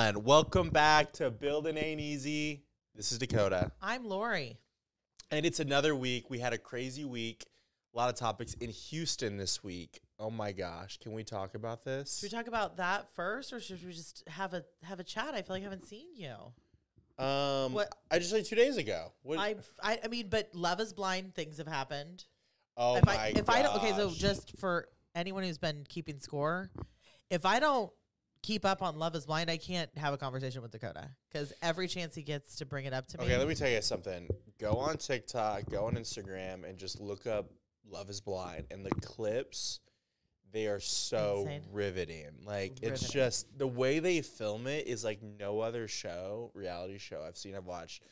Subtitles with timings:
[0.00, 2.62] And welcome back to Building Ain't Easy.
[2.94, 3.72] This is Dakota.
[3.82, 4.56] I'm Lori.
[5.32, 6.30] And it's another week.
[6.30, 7.46] We had a crazy week.
[7.92, 10.00] A lot of topics in Houston this week.
[10.20, 11.00] Oh my gosh.
[11.00, 12.20] Can we talk about this?
[12.20, 15.34] Should we talk about that first, or should we just have a have a chat?
[15.34, 16.32] I feel like I haven't seen you.
[17.22, 19.12] um What- I just said two days ago.
[19.22, 21.34] What I, I I mean, but Love is Blind.
[21.34, 22.24] Things have happened.
[22.76, 24.86] oh if my I if I don't okay, so just for
[25.16, 26.70] anyone who's been keeping score,
[27.30, 27.90] if I don't
[28.42, 31.88] keep up on Love is Blind, I can't have a conversation with Dakota because every
[31.88, 33.24] chance he gets to bring it up to me.
[33.24, 34.28] Okay, let me tell you something.
[34.58, 37.50] Go on TikTok, go on Instagram, and just look up
[37.90, 38.66] Love is Blind.
[38.70, 39.80] And the clips,
[40.52, 41.62] they are so Insane.
[41.72, 42.26] riveting.
[42.44, 47.22] Like, it's just the way they film it is like no other show, reality show
[47.26, 47.54] I've seen.
[47.54, 48.02] I've watched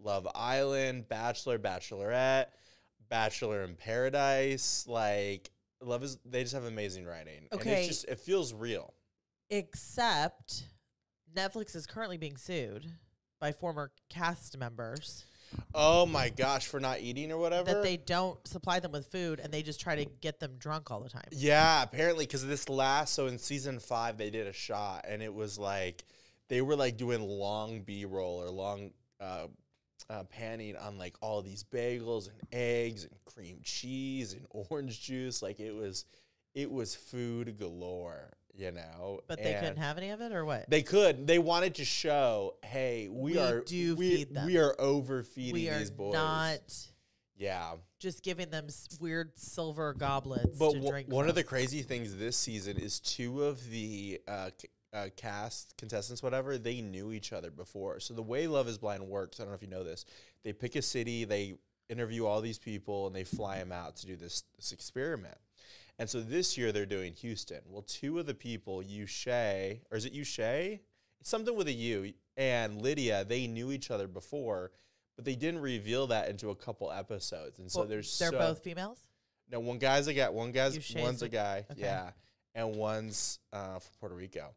[0.00, 2.46] Love Island, Bachelor, Bachelorette,
[3.08, 4.86] Bachelor in Paradise.
[4.86, 7.48] Like, Love is, they just have amazing writing.
[7.50, 7.80] And Okay.
[7.80, 8.94] it's just, it feels real.
[9.50, 10.64] Except
[11.34, 12.86] Netflix is currently being sued
[13.40, 15.24] by former cast members
[15.74, 17.72] Oh my gosh, for not eating or whatever.
[17.72, 20.90] that they don't supply them with food and they just try to get them drunk
[20.90, 21.28] all the time.
[21.30, 25.32] Yeah, apparently because this last so in season five they did a shot and it
[25.32, 26.04] was like
[26.48, 29.46] they were like doing long B roll or long uh,
[30.10, 35.42] uh, panning on like all these bagels and eggs and cream cheese and orange juice.
[35.42, 36.04] Like it was,
[36.54, 39.20] it was food galore, you know.
[39.26, 40.68] But they couldn't have any of it, or what?
[40.68, 41.26] They could.
[41.26, 44.46] They wanted to show, hey, we, We are do we, feed them.
[44.46, 46.12] We are overfeeding we are these boys.
[46.14, 46.60] not
[47.36, 47.74] Yeah.
[48.00, 48.66] just giving them
[49.00, 51.08] weird silver goblets But to w- drink.
[51.08, 55.76] one of the crazy things this season is two of the uh, c- uh, cast
[55.76, 58.00] contestants, whatever, they knew each other before.
[58.00, 60.04] So the way Love Is Blind works, I don't know if you know this.
[60.44, 61.54] They pick a city, they
[61.88, 65.36] interview all these people, and they fly them out to do this this experiment.
[65.98, 67.60] And so this year they're doing Houston.
[67.66, 70.80] Well, two of the people, Shay, or is it Shay?
[71.20, 74.70] It's something with a U, and Lydia, they knew each other before,
[75.16, 77.58] but they didn't reveal that into a couple episodes.
[77.58, 78.98] And so Well, there's they're so, both females.
[79.50, 80.28] no, one guy's a guy.
[80.28, 81.66] One guy's Uche's one's a guy.
[81.72, 81.80] okay.
[81.80, 82.10] Yeah,
[82.54, 84.54] and one's uh, from Puerto Rico.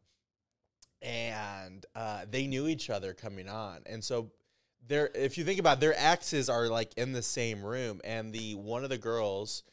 [1.02, 4.30] And uh, they knew each other coming on, and so
[4.88, 8.32] they're if you think about it, their exes are like in the same room, and
[8.32, 9.64] the one of the girls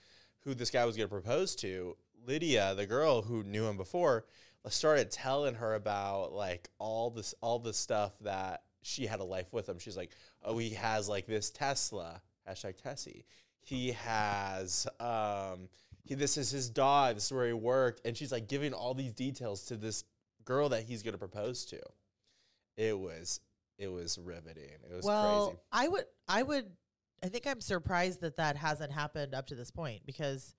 [0.48, 1.94] who this guy was going to propose to,
[2.26, 4.24] Lydia, the girl who knew him before,
[4.68, 9.52] started telling her about like all this all the stuff that she had a life
[9.52, 9.78] with him.
[9.78, 10.10] She's like,
[10.42, 13.24] oh, he has like this Tesla hashtag Tessie.
[13.60, 15.68] He has um
[16.04, 17.16] he this is his dog.
[17.16, 20.04] This is where he worked, and she's like giving all these details to this
[20.44, 21.80] girl that he's gonna propose to.
[22.76, 23.40] It was
[23.78, 24.64] it was riveting.
[24.90, 25.60] It was well, crazy.
[25.72, 26.66] I would, I would,
[27.22, 30.54] I think I'm surprised that that hasn't happened up to this point because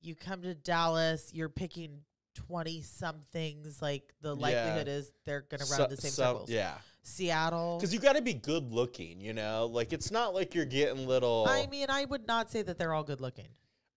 [0.00, 2.00] you come to Dallas, you're picking
[2.34, 3.80] twenty somethings.
[3.82, 4.42] Like the Yeah.
[4.42, 6.50] likelihood is they're gonna run So- the same so- circles.
[6.50, 7.78] Yeah, Seattle.
[7.78, 9.20] because you got to be good looking.
[9.20, 11.46] You know, like it's not like you're getting little.
[11.48, 13.48] I mean, I would not say that they're all good looking.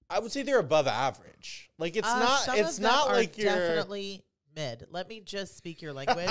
[0.09, 1.69] I would say they're above average.
[1.77, 2.57] Like it's Uh, not.
[2.57, 3.53] It's not like you're.
[3.53, 4.23] definitely
[4.55, 4.85] mid.
[4.89, 6.29] Let me just speak your language.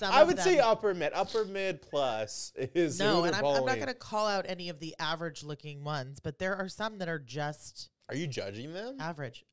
[0.00, 3.88] I would say upper mid, upper mid plus is no, and I'm, I'm not going
[3.88, 7.18] to call out any of the average looking ones, but there are some that are
[7.18, 8.96] just Are you judging them?
[9.00, 9.44] average.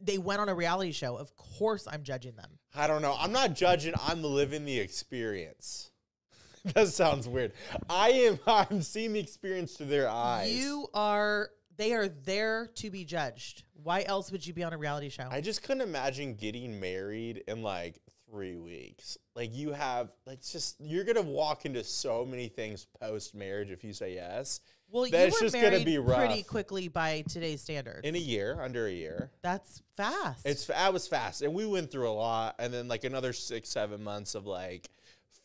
[0.00, 1.16] They went on a reality show.
[1.16, 2.58] Of course, I'm judging them.
[2.74, 3.16] I don't know.
[3.18, 3.94] I'm not judging.
[4.06, 5.90] I'm living the experience.
[6.74, 7.52] that sounds weird.
[7.88, 8.38] I am.
[8.46, 10.52] I'm seeing the experience through their eyes.
[10.52, 11.50] You are.
[11.76, 13.64] They are there to be judged.
[13.82, 15.28] Why else would you be on a reality show?
[15.30, 19.18] I just couldn't imagine getting married in like three weeks.
[19.34, 23.82] Like you have, like just you're gonna walk into so many things post marriage if
[23.84, 24.60] you say yes.
[24.90, 28.00] well, you were just gonna be be pretty quickly by today's standards.
[28.04, 29.30] In a year, under a year.
[29.42, 30.46] That's fast.
[30.46, 33.68] It's that was fast, and we went through a lot, and then like another six,
[33.68, 34.88] seven months of like,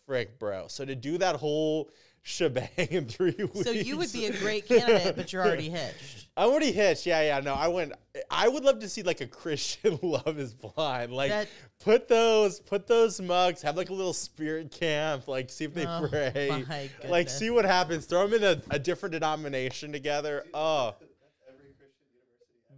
[0.05, 0.67] frick, bro.
[0.67, 1.89] So to do that whole
[2.21, 3.63] shebang in three weeks.
[3.63, 6.27] so you would be a great candidate, but you're already hitched.
[6.37, 7.05] I'm already hitched.
[7.05, 7.39] Yeah, yeah.
[7.41, 7.93] No, I went.
[8.29, 11.11] I would love to see like a Christian Love Is Blind.
[11.11, 11.47] Like That-
[11.79, 13.61] put those, put those mugs.
[13.61, 15.27] Have like a little spirit camp.
[15.27, 16.65] Like see if they Oh, pray.
[16.67, 18.05] my Like see what happens.
[18.05, 20.45] Throw them in a, a different denomination together.
[20.53, 20.95] Oh.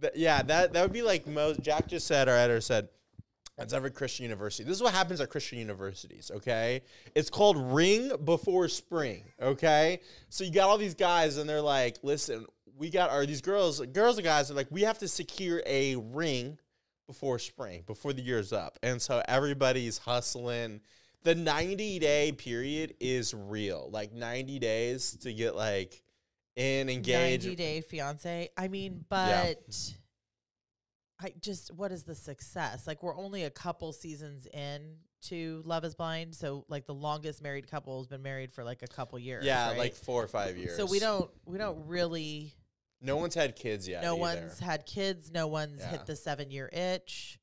[0.00, 1.60] Th- yeah, that that would be like most.
[1.62, 2.88] Jack just said, or Eder said,
[3.56, 4.64] that's every Christian university.
[4.64, 6.30] This is what happens at Christian universities.
[6.34, 6.82] Okay,
[7.14, 9.24] it's called Ring Before Spring.
[9.40, 12.46] Okay, so you got all these guys, and they're like, listen,
[12.76, 15.96] we got our these girls, girls and guys are like, we have to secure a
[15.96, 16.58] ring
[17.06, 20.80] before spring, before the year's up, and so everybody's hustling.
[21.24, 23.88] The 90 day period is real.
[23.92, 26.02] Like 90 days to get like
[26.56, 27.44] in engaged.
[27.44, 28.48] 90 day fiance.
[28.56, 30.01] I mean, Yeah.
[31.22, 32.86] I just what is the success?
[32.86, 36.34] Like we're only a couple seasons in to Love Is Blind.
[36.34, 39.44] So like the longest married couple has been married for like a couple years.
[39.44, 39.78] Yeah, right?
[39.78, 40.76] like four or five years.
[40.76, 42.54] so we don't we don't really.
[43.00, 44.02] No one's had kids yet.
[44.02, 44.20] no either.
[44.42, 45.30] one's had kids.
[45.32, 45.90] No one's Yeah.
[45.90, 47.38] hit the seven year itch.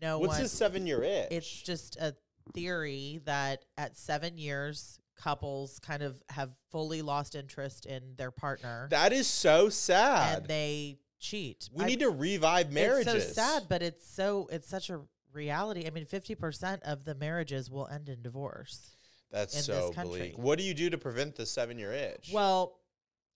[0.00, 0.28] No one.
[0.28, 0.42] What's one.
[0.42, 1.28] his seven year itch?
[1.30, 2.14] it's just a
[2.54, 8.86] theory that at seven years, couples kind of have fully lost interest in their partner
[8.90, 10.38] that is so sad.
[10.40, 11.68] and they cheat.
[11.72, 13.14] we I- need to revive marriages.
[13.14, 15.00] It's so sad, but it's so it's such a
[15.32, 15.86] reality.
[15.86, 18.92] I mean, fifty percent of the marriages will end in divorce.
[19.30, 20.38] That's in so bleak.
[20.38, 22.30] What do you do to prevent the seven year itch?
[22.32, 22.78] Well,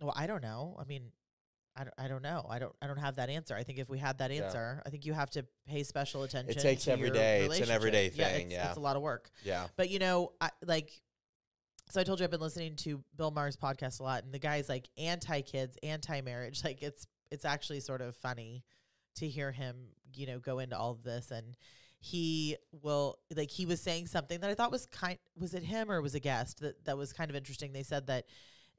[0.00, 0.77] well, I don't know.
[0.81, 1.11] I mean,
[1.77, 2.47] I don't, I don't know.
[2.49, 3.55] I don't I don't have that answer.
[3.55, 4.44] I think if we had that Yeah.
[4.44, 6.56] answer, I think you have to pay special attention.
[6.56, 7.44] It takes to every day.
[7.47, 8.69] It's an everyday Yeah, thing, it's, yeah.
[8.69, 9.31] it's a lot of work.
[9.44, 9.67] yeah.
[9.77, 10.91] But you know, I like.
[11.91, 14.38] So I told you I've been listening to Bill Maher's podcast a lot, and the
[14.38, 16.62] guy's like anti kids, anti marriage.
[16.65, 18.65] Like it's it's actually sort of funny
[19.17, 19.77] to hear him,
[20.15, 21.56] you know, go into all of this, and
[22.00, 25.19] he will like he was saying something that I thought was kind.
[25.38, 27.73] Was it him or was a guest that that was kind of interesting?
[27.73, 28.25] They said that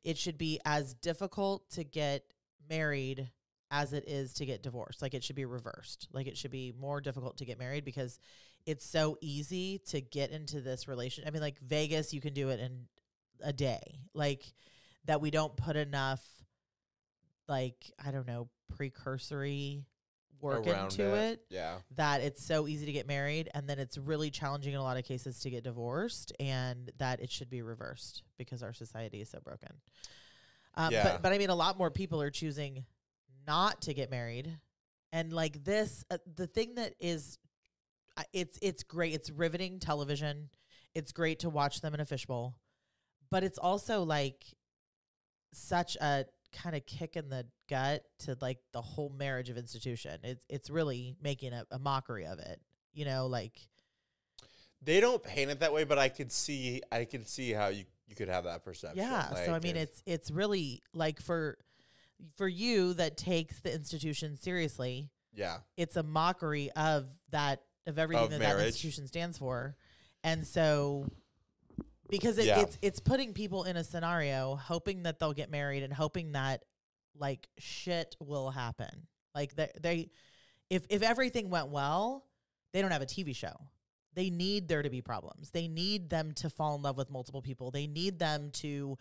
[0.03, 2.23] it should be as difficult to get
[2.69, 3.29] married
[3.69, 5.01] as it is to get divorced.
[5.01, 6.07] Like it should be reversed.
[6.11, 8.19] Like it should be more difficult to get married because
[8.65, 11.23] it's so easy to get into this relation.
[11.25, 12.87] I mean, like Vegas, you can do it in
[13.41, 13.99] a day.
[14.13, 14.53] Like
[15.05, 16.21] that we don't put enough
[17.51, 19.85] like, I don't know, precursory
[20.39, 21.41] work Around into it.
[21.49, 21.75] Yeah.
[21.97, 24.97] that it's so easy to get married and then it's really challenging in a lot
[24.97, 29.29] of cases to get divorced and that it should be reversed because our society is
[29.29, 29.69] so broken.
[30.75, 31.03] Um, Yeah.
[31.03, 32.85] but but I mean a lot more people are choosing
[33.45, 34.57] not to get married
[35.11, 37.37] and like this uh, the thing that is
[38.17, 40.49] uh, it's it's great it's riveting television
[40.95, 42.55] it's great to watch them in a fishbowl
[43.29, 44.43] but it's also like
[45.53, 50.19] such a kind of kick in the gut to like the whole marriage of institution.
[50.23, 52.59] It's it's really making a, a mockery of it.
[52.93, 53.53] You know, like
[54.81, 57.85] They don't paint it that way, but I could see I could see how you,
[58.07, 59.03] you could have that perception.
[59.03, 59.33] yeah.
[59.45, 61.57] so I mean, it's it's really like for
[62.35, 65.09] for you that takes the institution seriously.
[65.33, 65.57] yeah.
[65.77, 69.75] It's a mockery of that of everything Of that that institution stands for,
[70.23, 71.07] and so
[72.11, 72.59] because it, Yeah.
[72.59, 76.63] it's it's putting people in a scenario hoping that they'll get married and hoping that
[77.17, 79.07] like shit will happen.
[79.33, 80.11] Like they they
[80.69, 82.25] if if everything went well,
[82.73, 83.53] they don't have a TV show.
[84.13, 85.51] They need there to be problems.
[85.51, 87.71] They need them to fall in love with multiple people.
[87.71, 88.97] They need them to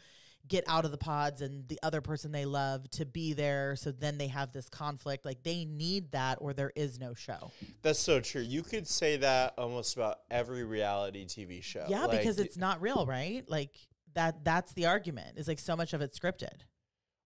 [0.48, 3.92] get out of the pods and the other person they love to be there so
[3.92, 5.24] then they have this conflict.
[5.24, 7.52] Like they need that or there is no show.
[7.82, 8.42] That's so true.
[8.42, 11.86] You could say that almost about every reality TV show.
[11.88, 13.44] Yeah, Like, because it's not real, right?
[13.48, 13.70] Like
[14.14, 15.38] that that's the argument.
[15.38, 16.62] Is like so much of it's scripted.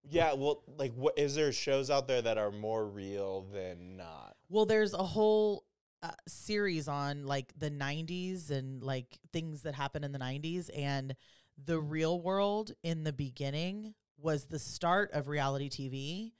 [0.10, 4.36] Yeah, well, like, what is there shows out there that are more real than not?
[4.50, 5.63] Well, there's a whole
[6.01, 11.15] uh, series on like the 90s and like things that happened in the 90s and
[11.63, 11.89] the mm.
[11.89, 16.33] real world in the beginning was the start of reality TV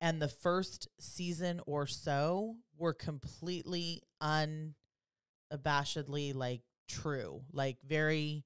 [0.00, 8.44] and the first season or so were completely unabashedly like true, like very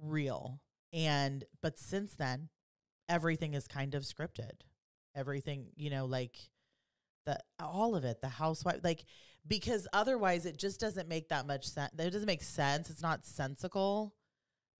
[0.00, 0.60] real.
[0.92, 2.48] And but since then
[3.08, 4.60] everything is kind of scripted.
[5.16, 6.36] Everything, you know, like
[7.26, 9.04] the all of it, the housewife, like
[9.46, 11.90] because otherwise it just doesn't make that much sense.
[11.98, 12.90] It doesn't make sense.
[12.90, 14.14] It's not sensical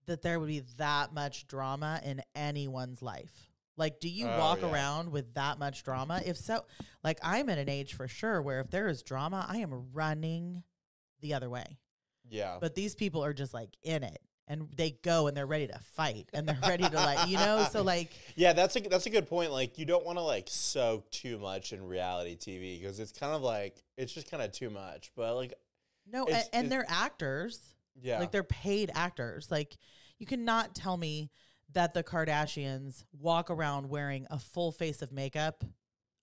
[0.09, 3.51] that there would be that much drama in anyone's life.
[3.77, 4.73] Like, do you Oh, walk yeah.
[4.73, 6.21] around with that much drama?
[6.27, 6.65] If so,
[7.05, 10.65] like I'm at an age for sure where if there is drama, I am running
[11.21, 11.79] the other way.
[12.29, 12.59] Yeah.
[12.61, 15.79] But these people are just like in it and they go and they're ready to
[15.95, 19.11] fight and they're ready to like, you know, so like Yeah, that's a that's a
[19.11, 19.53] good point.
[19.53, 23.33] Like you don't want to like soak too much in reality TV because it's kind
[23.33, 25.13] of like it's just kind of too much.
[25.15, 25.55] But like
[26.11, 27.61] no, and, and they're actors.
[28.01, 29.51] yeah, Like they're paid actors.
[29.51, 29.77] Like
[30.19, 31.31] you cannot tell me
[31.73, 35.65] that the Kardashians walk around wearing a full face of makeup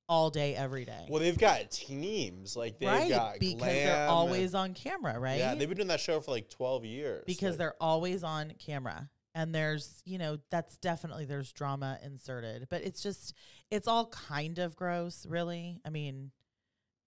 [0.08, 1.08] all day, every day.
[1.10, 2.56] well they've got teams.
[2.56, 3.10] Like they've right.
[3.10, 5.40] got because glam they're and- always on camera, right?
[5.40, 7.24] Yeah, they've been doing that show for like twelve years.
[7.26, 9.10] because Like, they're always on camera.
[9.38, 12.68] And there's, you know, that's definitely there's drama inserted.
[12.70, 13.34] But it's just
[13.70, 15.82] it's all kind of gross, really.
[15.86, 16.32] I mean,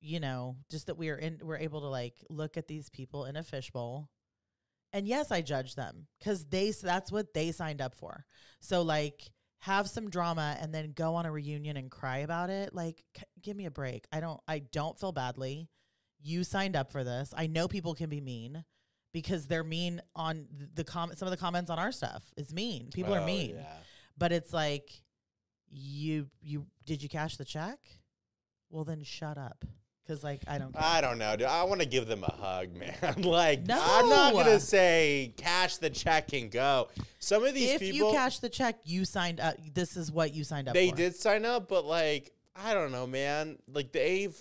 [0.00, 3.24] you know, just that we are in we're able to like look at these people
[3.24, 4.10] in a fishbowl.
[4.92, 8.24] And yes, I judge them cuz they that's what they signed up for.
[8.60, 9.30] So like
[9.60, 12.74] have some drama and then go on a reunion and cry about it.
[12.74, 14.06] Like c- give me a break.
[14.12, 15.68] I don't I don't feel badly.
[16.20, 17.32] You signed up for this.
[17.36, 18.64] I know people can be mean
[19.12, 22.90] because they're mean on the comment some of the comments on our stuff is mean.
[22.92, 23.56] People are oh, mean.
[23.56, 23.64] Yeah.
[24.16, 25.02] But it's like
[25.70, 27.78] you you did you cash the check?
[28.70, 29.64] Well then shut up.
[30.08, 30.72] Because like I don't.
[30.72, 30.82] Care.
[30.82, 31.46] I don't know, dude.
[31.46, 33.22] I want to give them a hug, man.
[33.22, 33.78] like, no.
[33.80, 36.88] I'm not gonna say cash the check and go.
[37.18, 39.56] Some of these people if people, you cash the check, you signed up.
[39.74, 40.74] This is what you signed up.
[40.74, 40.96] they for.
[40.96, 43.58] did sign up, but like, I don't know, man.
[43.72, 44.34] Like they've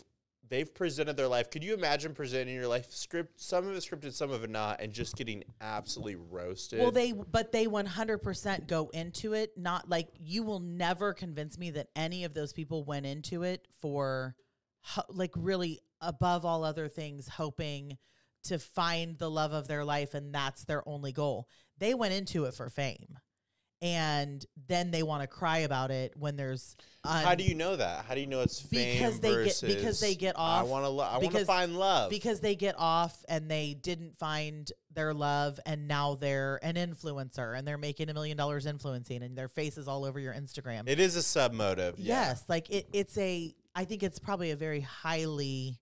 [0.49, 1.49] they've presented their life.
[1.49, 3.41] Could you imagine presenting your life script?
[3.41, 6.79] Some of it scripted, some of it not, and just getting absolutely roasted.
[6.79, 9.57] Well, they but they 100% go into it.
[9.57, 13.67] Not like you will never convince me that any of those people went into it
[13.81, 14.35] for
[14.87, 17.97] ho- like really above all other things, hoping
[18.45, 21.47] to find the love of their life, and that's their only goal.
[21.79, 23.17] They went into it for fame,
[23.81, 27.75] and then they want to cry about it when there's un- How do you know
[27.75, 28.05] that?
[28.05, 30.61] How do you know it's fame Because they get- because they get off.
[30.61, 30.89] I want to.
[30.89, 32.09] Lo- I want to find love.
[32.09, 37.55] because they get off and they didn't find their love and now they're an influencer
[37.55, 40.87] and they're making a million dollars influencing and their face is all over your Instagram.
[40.89, 41.99] it is a sub motive.
[41.99, 42.29] Yeah.
[42.29, 45.79] Yes, like it it's a I think it's probably a very highly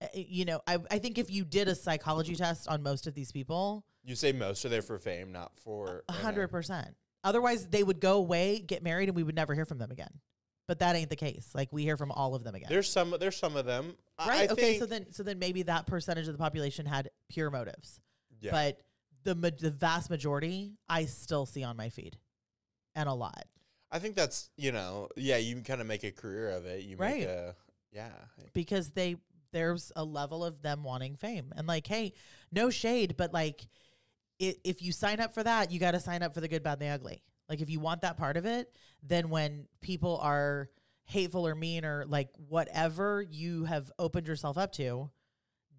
[0.00, 3.14] uh, you know, I I think if you did a psychology test on most of
[3.14, 6.96] these people, You say most are there for fame, not for a hundred percent.
[7.22, 10.20] Otherwise they would go away, get married, and we would never hear from them again.
[10.66, 11.50] But that ain't the case.
[11.54, 12.68] Like we hear from all of them again.
[12.70, 13.14] There's some.
[13.20, 13.96] There's some of them.
[14.18, 14.48] Right?
[14.48, 18.00] I okay, so then so then maybe that percentage of the population had pure motives.
[18.40, 18.50] yeah.
[18.50, 18.80] but
[19.24, 22.16] the the vast majority I still see on my feed,
[22.94, 23.44] and a lot.
[23.90, 26.82] I think that's you know yeah you kind of make a career of it.
[26.82, 27.20] You Right.
[27.20, 27.54] make a
[27.92, 28.10] yeah.
[28.52, 29.16] because they
[29.52, 32.12] there's a level of them wanting fame and like hey
[32.50, 33.68] no shade but like
[34.42, 36.64] i if you sign up for that you got to sign up for the good
[36.64, 38.72] bad and the ugly like if you want that part of it
[39.04, 40.68] then when people are
[41.04, 45.08] hateful or mean or like whatever you have opened yourself up to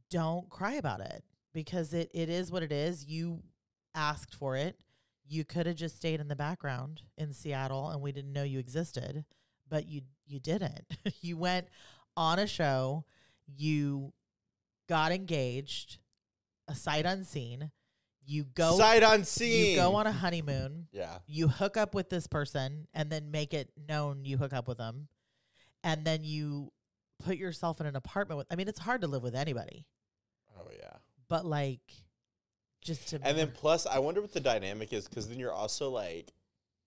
[0.10, 3.42] don't cry about it because it, it is what it is you
[3.94, 4.80] asked for it
[5.28, 8.60] you could have just stayed in the background in Seattle and we didn't know you
[8.60, 9.26] existed
[9.68, 10.86] but you you didn't
[11.22, 11.68] you went
[12.18, 13.04] on a show,
[13.58, 14.14] you
[14.88, 15.98] got engaged,
[16.68, 17.72] a sight unseen.
[18.28, 19.72] You go Sight unseen.
[19.72, 21.18] you go on a honeymoon, Yeah.
[21.28, 24.78] you hook up with this person and then make it known you hook up with
[24.80, 25.08] them.
[25.84, 26.72] And then you
[27.24, 29.86] put yourself in an apartment with I mean it's hard to live with anybody,
[30.58, 30.94] Oh yeah.
[31.30, 31.82] but like
[32.86, 35.90] just to And then plus, I wonder what the dynamic is because then you're also
[35.90, 36.32] like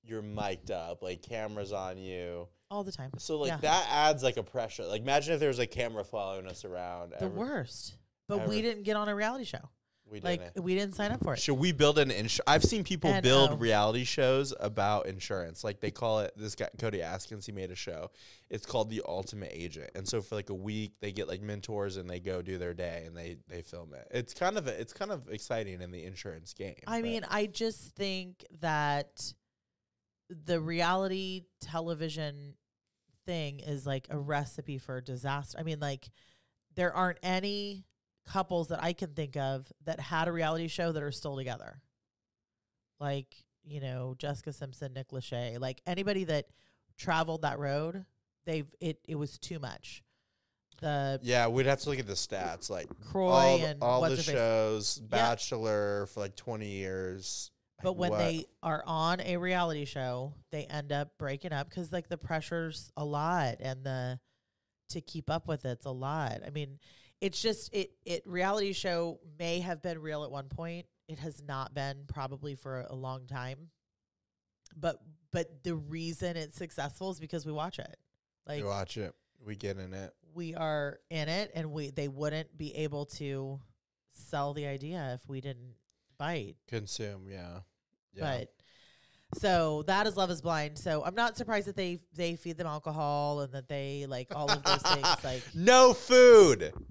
[0.05, 2.49] you're mic'd up, like cameras on you.
[2.71, 3.11] all the time.
[3.19, 3.57] So like Yeah.
[3.59, 4.85] that adds like a pressure.
[4.87, 7.11] Like imagine if there was a camera following us around.
[7.11, 7.97] The every- worst.
[8.29, 8.49] But ever.
[8.49, 9.69] we didn't get on a reality show.
[10.11, 10.65] We Like didn't.
[10.65, 11.39] we didn't sign up for it.
[11.39, 12.41] Should we build an insurance?
[12.47, 15.63] I've seen people And, build uh, reality shows about insurance.
[15.65, 16.33] Like they call it.
[16.37, 18.11] This guy Cody Askins, he made a show.
[18.49, 19.91] It's called The Ultimate Agent.
[19.95, 22.75] And so for like a week, they get like mentors and they go do their
[22.75, 24.07] day and they they film it.
[24.11, 26.77] It's kind of it's kind of exciting in the insurance game.
[26.87, 29.33] I but- mean, I just think that
[30.31, 32.55] the reality television
[33.27, 35.59] thing is like a recipe for disaster.
[35.59, 36.09] I mean, like
[36.75, 37.85] there aren't any
[38.29, 41.81] couples that I can think of that had a reality show that are still together.
[43.01, 46.47] Like, you know, Jessica Simpson, Nick Lachey, like anybody that
[46.97, 48.05] traveled that road,
[48.45, 50.03] they've it it was too much.
[50.81, 52.71] The yeah, we'd have to look at the stats.
[52.71, 57.51] Like Croy all, and all the shows, Bachelor for like twenty years.
[57.83, 58.19] But Like, when what?
[58.19, 62.91] they are on a reality show, they end up breaking up because like the pressure's
[62.97, 64.19] a lot and the
[64.91, 66.41] to keep up with it's a lot.
[66.47, 66.79] I mean,
[67.21, 70.87] it's just it it reality show may have been real at one point.
[71.09, 73.71] It has not been probably for a long time.
[74.77, 74.99] But
[75.33, 77.97] but the reason it's successful is because we watch it.
[78.47, 79.15] Like we watch it,
[79.45, 80.13] we get in it.
[80.35, 83.61] we are in it and we they wouldn't be able to
[84.13, 85.75] sell the idea if we didn't
[86.19, 86.57] bite.
[86.67, 87.61] Consume, yeah.
[88.15, 88.39] yeah.
[88.39, 88.53] But
[89.35, 90.79] so that is Love is Blind.
[90.79, 94.51] So I'm not surprised that they they feed them alcohol and that they like all
[94.51, 95.07] of those things.
[95.25, 96.87] Like no food, I mean,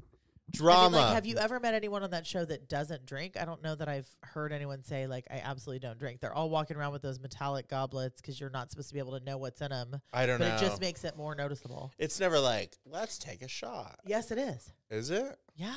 [0.51, 0.97] drama.
[0.97, 3.35] like, have you ever met anyone on that show that doesn't drink?
[3.39, 6.19] I don't know that I've heard anyone say like I absolutely don't drink.
[6.21, 9.17] They're all walking around with those metallic goblets because you're not supposed to be able
[9.17, 10.01] to know what's in them.
[10.13, 10.55] I don't But know.
[10.55, 11.91] it just makes it more noticeable.
[11.97, 13.99] it's never like let's take a shot.
[14.05, 14.71] Yes, it is.
[14.89, 15.35] Is it?
[15.55, 15.73] Yeah,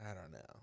[0.00, 0.60] I don't know.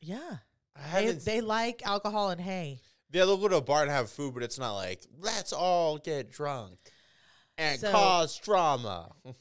[0.00, 0.36] yeah.
[0.74, 1.24] I They, haven't.
[1.26, 2.80] they like alcohol and hay.
[3.12, 5.98] Yeah, they'll go to a bar and have food, but it's not like let's all
[5.98, 6.78] get drunk
[7.58, 9.12] and So- cause drama.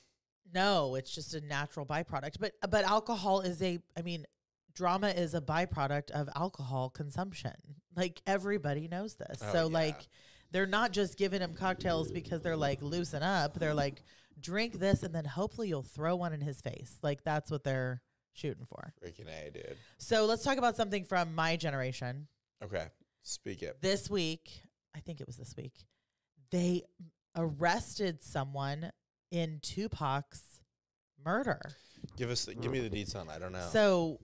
[0.54, 2.38] No, it's just a natural byproduct.
[2.38, 4.26] But but alcohol is a I mean,
[4.76, 7.54] drama is a byproduct of alcohol consumption.
[7.96, 9.40] Like everybody knows this.
[9.42, 9.74] Oh, so yeah.
[9.74, 10.10] like
[10.52, 13.58] they're not just giving him cocktails because they're like loosen up.
[13.58, 14.04] They're like
[14.42, 16.98] drink this and then hopefully you'll throw one in his face.
[17.02, 18.02] Like that's what they're
[18.34, 18.94] shooting for.
[19.02, 19.78] Freaking a, dude.
[20.00, 22.28] So let's talk about something from my generation.
[22.62, 22.88] Okay,
[23.22, 23.78] speak it.
[23.82, 24.50] This week,
[24.96, 25.74] I think it was this week,
[26.52, 26.84] they
[27.36, 28.92] arrested someone
[29.32, 30.62] in Tupac's
[31.24, 31.62] murder.
[32.18, 33.30] Give us, give me the deets on.
[33.30, 33.68] I don't know.
[33.72, 34.20] So,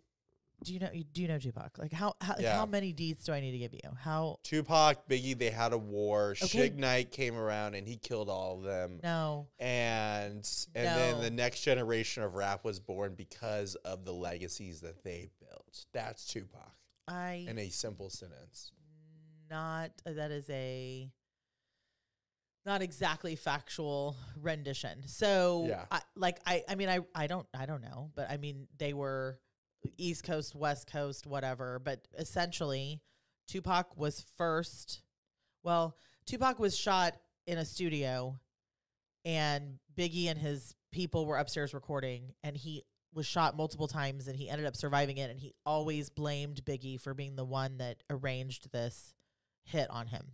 [0.63, 0.89] do you know?
[1.13, 1.77] Do you know Tupac?
[1.77, 2.56] Like how how, Yeah.
[2.58, 3.92] how many deeds do I need to give you?
[4.01, 6.32] How Tupac, Biggie, they had a war.
[6.42, 6.70] Okay.
[6.72, 9.00] Suge Knight came around and he killed all of them.
[9.04, 9.48] no?
[9.60, 10.38] And
[10.74, 15.30] and then the next generation of rap was born because of the legacies that they
[15.39, 15.86] built.
[15.94, 16.74] That's Tupac
[17.08, 18.72] I in a simple sentence.
[19.50, 19.92] Not.
[20.06, 21.12] uh, That is a
[22.66, 25.04] not exactly factual rendition.
[25.08, 25.86] So, Yeah.
[25.89, 28.94] I, like I, I mean, I, I don't, I don't know, but I mean, they
[28.94, 29.39] were
[29.98, 31.80] East Coast, West Coast, whatever.
[31.80, 33.01] But essentially,
[33.48, 35.01] Tupac was first.
[35.63, 38.38] Well, Tupac was shot in a studio,
[39.24, 44.36] and Biggie and his people were upstairs recording, and he was shot multiple times, and
[44.36, 48.04] he ended up surviving it, and he always blamed Biggie for being the one that
[48.10, 49.13] arranged this
[49.68, 50.34] hit on him.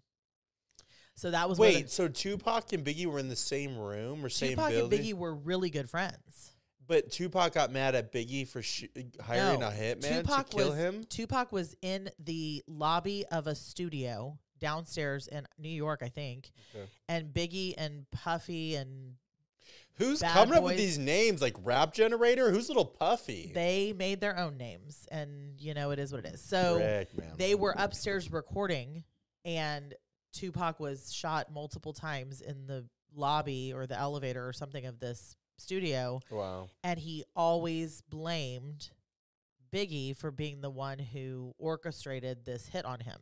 [1.16, 4.26] So that was where the- Wait, so Tupac and Biggie were in the same room
[4.26, 5.00] or same Tupac building?
[5.00, 6.52] and Biggie were really good friends.
[6.86, 8.86] But Tupac got mad at Biggie for sh-
[9.22, 11.04] hiring No, a hitman Tupac to kill was him.
[11.06, 16.86] Tupac was in the lobby of a studio downstairs in New York, I think, Okay.
[17.08, 19.16] and Biggie and Puffy and
[19.98, 22.50] Who's Bad coming up with these names like Rap Generator?
[22.50, 23.52] Who's Little Puffy?
[23.54, 26.42] they made their own names, and you know it is what it is.
[26.42, 27.34] So Frick, man.
[27.38, 29.04] they were upstairs recording,
[29.46, 29.94] and
[30.34, 32.86] Tupac was shot multiple times in the
[33.16, 36.20] lobby or the elevator or something of this studio.
[36.32, 36.68] wow.
[36.84, 38.90] and he always blamed
[39.72, 43.20] Biggie for being the one who orchestrated this hit on him.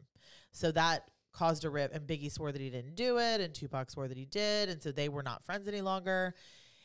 [0.51, 3.89] So that caused a rip, and Biggie swore that he didn't do it, and Tupac
[3.89, 6.35] swore that he did, and so they were not friends any longer.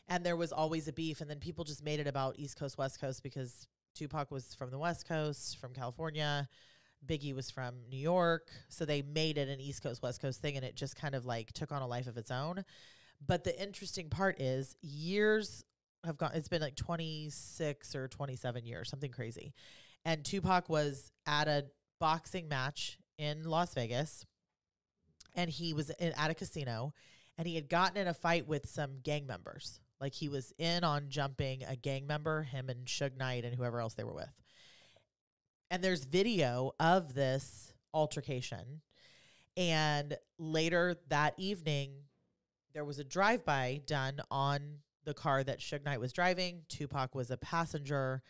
[0.09, 2.79] And there was always a beef, and then people just made it about East Coast,
[2.79, 6.49] West Coast because Tupac was from the West Coast, from California.
[7.07, 8.49] Biggie was from New York.
[8.69, 11.25] So they made it an East Coast, West Coast thing, and it just kind of
[11.25, 12.65] like took on a life of its own.
[13.25, 15.65] But the interesting part is years
[16.05, 19.55] have gone, it's been like 26 or 27 years, something crazy.
[20.05, 21.67] And Tupac was at a
[21.99, 24.25] boxing match in Las Vegas,
[25.35, 26.93] and he was in, at a casino,
[27.39, 29.81] and he had gotten in a fight with some gang members.
[30.01, 33.81] Like he was in on jumping a gang member, him and Suge Knight and whoever
[33.81, 34.31] else they were with.
[35.71, 38.83] And there's video of this altercation.
[39.57, 41.91] And later that evening,
[42.75, 46.63] there was a drive by done on the car that Suge Knight was driving.
[46.69, 48.23] Tupac was a passenger,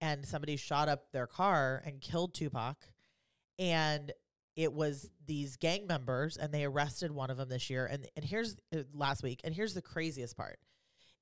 [0.00, 2.76] and somebody shot up their car and killed Tupac.
[3.58, 4.12] And
[4.56, 7.86] it was these gang members, and they arrested one of them this year.
[7.86, 10.58] And and here's uh, last week, and here's the craziest part: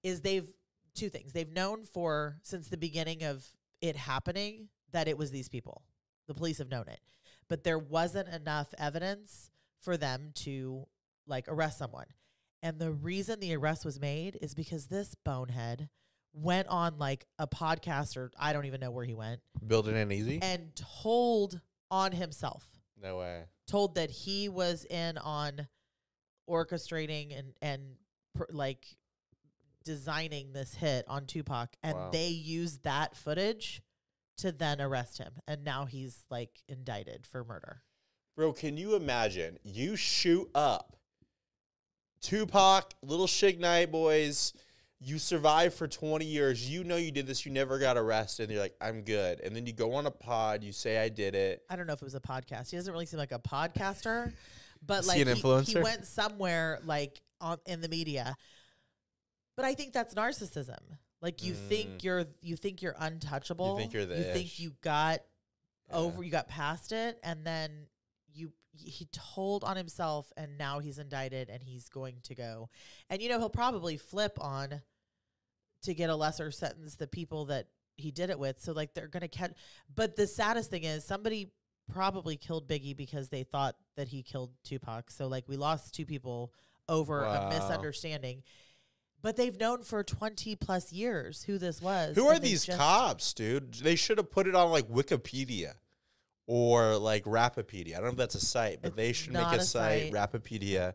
[0.03, 0.49] is they've
[0.95, 3.47] two things they've known for since the beginning of
[3.81, 5.83] it happening that it was these people.
[6.29, 7.01] The police have known it,
[7.49, 9.51] but there wasn't enough evidence
[9.81, 10.87] for them to
[11.27, 12.07] like arrest someone.
[12.63, 15.89] And the reason the arrest was made is because this bonehead
[16.33, 19.99] went on like a podcast or I don't even know where he went Building it
[20.01, 20.39] in easy?
[20.41, 20.71] and
[21.03, 22.65] told on himself.
[23.03, 23.43] No way.
[23.67, 25.67] Told that he was in on
[26.49, 27.83] orchestrating and and
[28.35, 28.87] pr- like
[29.85, 32.11] designing this hit on Tupac and Wow.
[32.13, 33.83] they used that footage
[34.43, 37.83] to then arrest him and now he's like indicted for murder.
[38.37, 39.59] Bro, can you imagine?
[39.63, 40.97] You shoot up
[42.23, 44.55] Tupac, Little Suge Knight boys.
[45.01, 46.71] You survive for 20 years.
[46.71, 47.45] You know you did this.
[47.45, 48.45] You never got arrested.
[48.45, 49.41] And you're like, I'm good.
[49.41, 50.63] And then you go on a pod.
[50.63, 51.63] You say, I did it.
[51.69, 52.71] I don't know if it was a podcast.
[52.71, 54.33] He doesn't really seem like a podcaster,
[54.87, 58.37] but like he an he, he went somewhere like on in the media.
[59.57, 60.79] But I think that's narcissism.
[61.23, 61.69] Like you Mm.
[61.69, 63.71] think you're you think you're untouchable.
[63.71, 65.21] You think you're the You think you got
[65.89, 65.97] Yeah.
[65.97, 67.87] over you got past it and then
[68.35, 72.69] you he told on himself and now he's indicted and he's going to go.
[73.09, 74.83] And you know he'll probably flip on
[75.83, 78.61] to get a lesser sentence the people that he did it with.
[78.61, 79.53] So like they're going to catch
[79.95, 81.53] but the saddest thing is somebody
[81.93, 85.11] probably killed Biggie because they thought that he killed Tupac.
[85.11, 86.53] So like we lost two people
[86.89, 87.47] over Wow.
[87.47, 88.43] a misunderstanding.
[89.23, 92.17] But they've known for 20 plus years who this was.
[92.17, 93.75] Who are these just- cops, dude?
[93.75, 95.75] They should have put it on like Wikipedia
[96.47, 97.93] or like Rapipedia.
[97.93, 100.13] I don't know if that's a site, but they should make a, a site, site.
[100.13, 100.95] Rapipedia,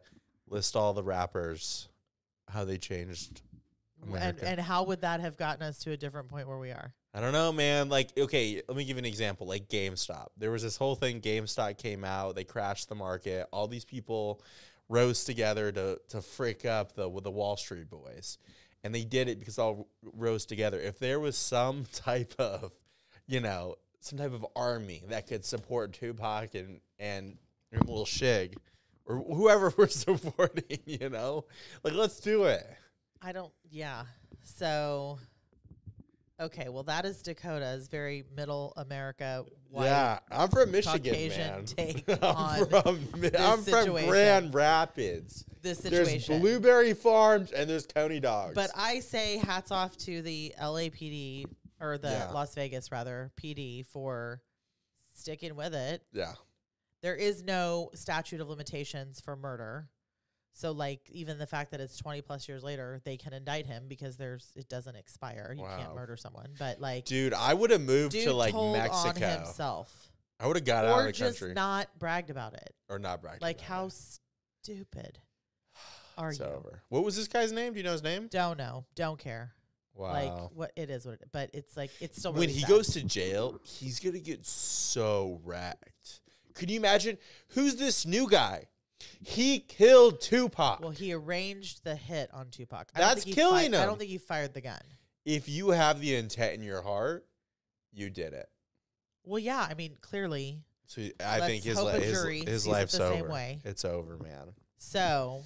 [0.50, 1.88] list all the rappers,
[2.50, 3.42] how they changed
[4.13, 6.94] And, and how would that have gotten us to a different point where we are?
[7.13, 7.90] I don't know, man.
[7.90, 9.48] Like, okay, let me give you an example.
[9.48, 10.28] Like GameStop.
[10.38, 11.20] There was this whole thing.
[11.20, 12.36] GameStop came out.
[12.36, 13.48] They crashed the market.
[13.52, 14.42] All these people
[14.89, 18.38] rose together to to frick up the the Wall Street boys,
[18.84, 20.80] and they did it because all rose together.
[20.80, 22.71] If there was some type of,
[23.28, 27.38] you know, some type of army that could support Tupac and and
[27.71, 28.56] Little Shig,
[29.06, 31.45] or whoever we're supporting, you know,
[31.84, 32.65] like let's do it.
[33.21, 34.04] I don't, yeah.
[34.43, 35.17] So
[36.39, 39.86] Okay, well that is Dakota's very middle America white.
[39.86, 41.65] yeah, I'm from Michigan, Caucasian man.
[41.65, 43.00] take I'm on from
[43.38, 44.06] I'm from.
[44.08, 45.45] Grand Rapids.
[45.63, 46.34] This situation.
[46.34, 48.54] There's blueberry farms and there's Coney dogs.
[48.54, 51.45] But I say hats off to the LAPD
[51.82, 52.30] or the Yeah.
[52.32, 54.41] Las Vegas rather PD for
[55.13, 56.04] sticking with it.
[56.13, 56.34] yeah,
[57.02, 59.88] There is no statute of limitations for murder.
[60.58, 63.84] So like even the fact that it's 20 plus years later, they can indict him
[63.88, 65.54] because there's it doesn't expire.
[65.56, 66.48] You can't murder someone.
[66.58, 69.20] But like dude, I would have moved to like Mexico.
[69.20, 70.10] himself.
[70.39, 72.74] I would have got out of the just country not bragged about it.
[72.89, 73.43] or not bragged.
[73.43, 73.93] Like how it.
[74.63, 75.20] stupid
[76.17, 76.46] are It's you?
[76.46, 76.82] over.
[76.89, 77.74] What was this guy's name?
[77.74, 78.28] Do you know his name?
[78.32, 78.86] Don't know.
[78.96, 79.52] Don't care.
[79.93, 80.12] Wow.
[80.13, 82.70] Like what it is what it but it's like it's still when he sad.
[82.70, 86.22] goes to jail, he's gonna get so wrecked.
[86.56, 88.65] Can you imagine who's this new guy?
[89.24, 90.80] He killed Tupac.
[90.82, 92.88] Well, he arranged the hit on Tupac.
[92.96, 94.80] I That's killing he killing I don't think he fired the gun.
[95.26, 97.26] if you have the intent in your heart,
[97.94, 98.48] you did it.
[99.24, 100.62] Well, yeah, I mean, clearly.
[100.86, 103.34] So I think his li- his, his it life's the same over.
[103.34, 103.60] way.
[103.66, 104.54] It's over, man.
[104.78, 105.42] So,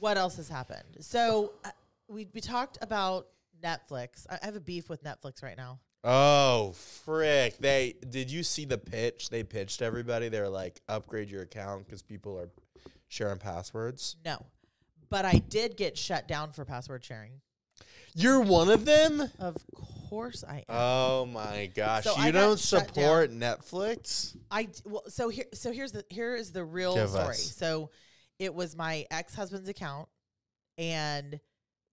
[0.00, 0.96] what else has happened?
[1.00, 1.70] So, uh,
[2.08, 3.28] we we talked about
[3.62, 4.26] Netflix.
[4.28, 5.78] I, I have a beef with Netflix right now.
[6.02, 6.72] Oh
[7.04, 7.58] frick!
[7.58, 9.28] They did you see the pitch?
[9.30, 10.28] They pitched everybody.
[10.28, 12.48] They're like, upgrade your account because people are
[13.10, 14.16] sharing passwords.
[14.24, 14.46] No,
[15.10, 17.32] but I did get shut down for password sharing.
[18.14, 19.22] You're one of them.
[19.38, 19.56] Of
[20.08, 20.64] course, I am.
[20.68, 22.04] Oh my gosh!
[22.04, 24.36] So you don't support Netflix?
[24.50, 27.28] I well, so here, so here's the here is the real Give story.
[27.28, 27.54] us.
[27.54, 27.90] So,
[28.38, 30.08] it was my ex husband's account,
[30.78, 31.38] and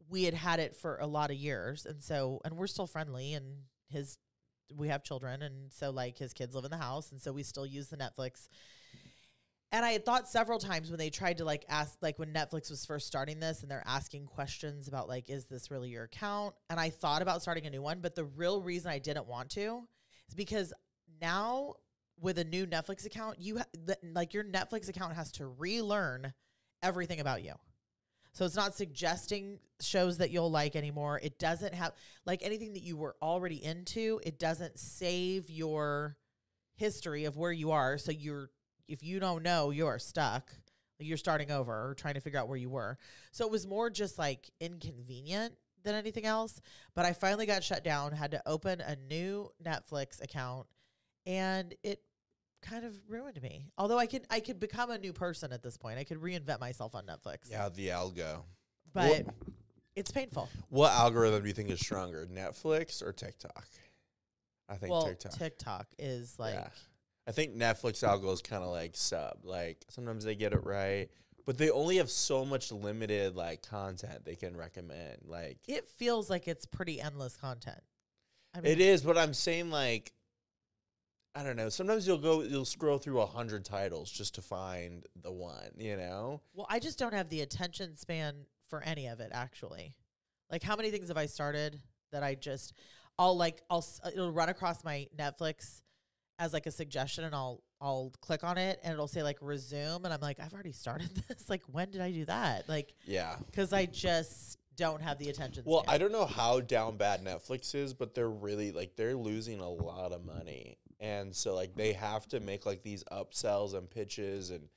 [0.09, 3.33] we had had it for a lot of years, and so and we're still friendly,
[3.33, 3.57] and
[3.89, 4.17] his
[4.75, 7.43] we have children, and so like his kids live in the house, and so we
[7.43, 8.47] still use the Netflix.
[9.71, 12.69] And I had thought several times when they tried to like ask, like when Netflix
[12.69, 16.55] was first starting this, and they're asking questions about like, is this really your account?
[16.69, 19.49] And I thought about starting a new one, but the real reason I didn't want
[19.51, 19.83] to
[20.29, 20.73] is because
[21.21, 21.73] now
[22.19, 26.33] with a new Netflix account, you ha- the, like your Netflix account has to relearn
[26.81, 27.53] everything about you.
[28.31, 31.19] So it's not suggesting shows that you'll like anymore.
[31.21, 31.93] It doesn't have
[32.25, 34.21] like anything that you were already into.
[34.23, 36.17] It doesn't save your
[36.75, 37.97] history of where you are.
[37.97, 38.51] So you're
[38.87, 40.51] if you don't know, you're stuck.
[40.99, 42.97] You're starting over or trying to figure out where you were.
[43.31, 46.59] So it was more just like inconvenient than anything else.
[46.95, 50.65] But I finally got shut down, had to open a new Netflix account,
[51.25, 52.01] and it
[52.61, 53.65] kind of ruined me.
[53.77, 55.99] Although I could I could become a new person at this point.
[55.99, 57.49] I could reinvent myself on Netflix.
[57.49, 58.43] Yeah, the algo.
[58.93, 59.27] But
[59.95, 60.49] it's painful.
[60.69, 63.67] What algorithm do you think is stronger, Netflix or TikTok?
[64.69, 65.37] I think well, TikTok.
[65.37, 66.69] TikTok is like yeah.
[67.27, 69.39] I think Netflix algo is kind of like sub.
[69.43, 71.09] Like sometimes they get it right,
[71.45, 75.17] but they only have so much limited like content they can recommend.
[75.25, 77.81] Like it feels like it's pretty endless content.
[78.55, 80.13] I mean, it is, but I'm saying like
[81.35, 81.69] I don't know.
[81.69, 85.69] Sometimes you'll go, you'll scroll through a hundred titles just to find the one.
[85.77, 86.41] You know?
[86.55, 89.95] Well, I just don't have the attention span for any of it actually.
[90.49, 91.79] Like how many things have I started
[92.11, 92.73] that I just
[93.19, 95.81] I'll like I'll s- it'll run across my Netflix
[96.39, 100.03] as like a suggestion and I'll I'll click on it and it'll say like resume
[100.03, 101.49] and I'm like I've already started this.
[101.49, 102.67] Like when did I do that?
[102.69, 103.35] Like Yeah.
[103.53, 105.95] cuz I just don't have the attention Well, span.
[105.95, 109.69] I don't know how down bad Netflix is, but they're really like they're losing a
[109.69, 110.77] lot of money.
[110.99, 114.69] And so like they have to make like these upsells and pitches and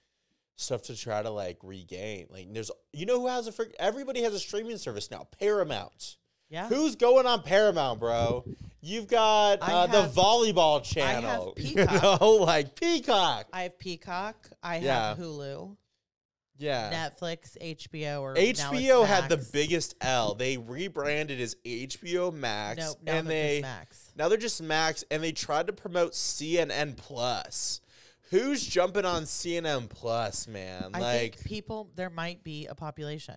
[0.56, 2.26] stuff to try to like regain.
[2.30, 6.16] Like there's you know who has a frick everybody has a streaming service now, Paramount.
[6.50, 6.68] Yeah.
[6.68, 8.44] Who's going on Paramount, bro?
[8.82, 11.54] You've got I uh, the have- volleyball have channel.
[11.58, 12.20] You Peacock.
[12.20, 13.46] know, like Peacock.
[13.52, 15.08] I have Peacock, I Yeah.
[15.08, 15.76] have Hulu,
[16.58, 17.08] Yeah.
[17.10, 19.50] Netflix, HBO or now it's HBO had the Max.
[19.50, 20.34] biggest L.
[20.34, 22.78] They rebranded as HBO Max.
[22.78, 24.12] Nope, now and they're just they Max.
[24.16, 27.80] Now they're just Max, and they tried to promote CNN Plus.
[28.30, 30.90] Who's jumping on CNN Plus, man?
[30.94, 33.36] I like, think people there might be a population.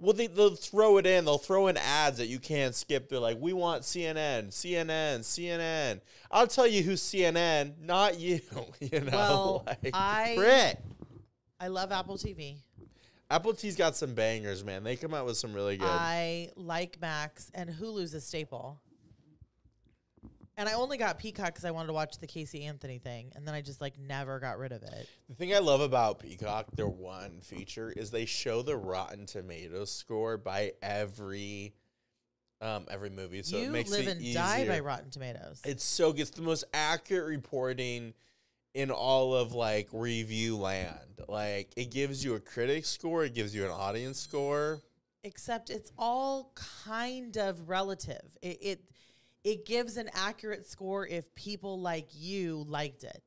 [0.00, 1.24] Well, they, they'll throw it in.
[1.24, 3.08] They'll throw in ads that you can't skip.
[3.08, 6.00] They're like, we want CNN, CNN, CNN.
[6.30, 8.40] I'll tell you who's CNN, not you.
[8.80, 10.78] You know, Well, like, I- frick.
[11.60, 12.58] I love Apple TV.
[13.30, 14.84] Apple T's got some bangers, man.
[14.84, 15.88] They come out with some really good.
[15.90, 18.80] I like Max and Hulu's a staple.
[20.58, 23.46] And I only got Peacock because I wanted to watch the Casey Anthony thing, and
[23.46, 25.08] then I just like never got rid of it.
[25.28, 29.92] The thing I love about Peacock, their one feature, is they show the Rotten Tomatoes
[29.92, 31.74] score by every
[32.60, 33.40] um every movie.
[33.44, 34.80] So you it makes live it and die by.
[34.80, 35.62] Rotten Tomatoes.
[35.64, 36.22] It's so good.
[36.22, 38.14] It's the most accurate reporting
[38.74, 41.22] in all of like review land.
[41.28, 44.80] Like it gives you a critic score, it gives you an audience score.
[45.22, 48.36] Except it's all kind of relative.
[48.42, 48.80] It, it
[49.44, 53.22] it gives an accurate score if people like you liked it.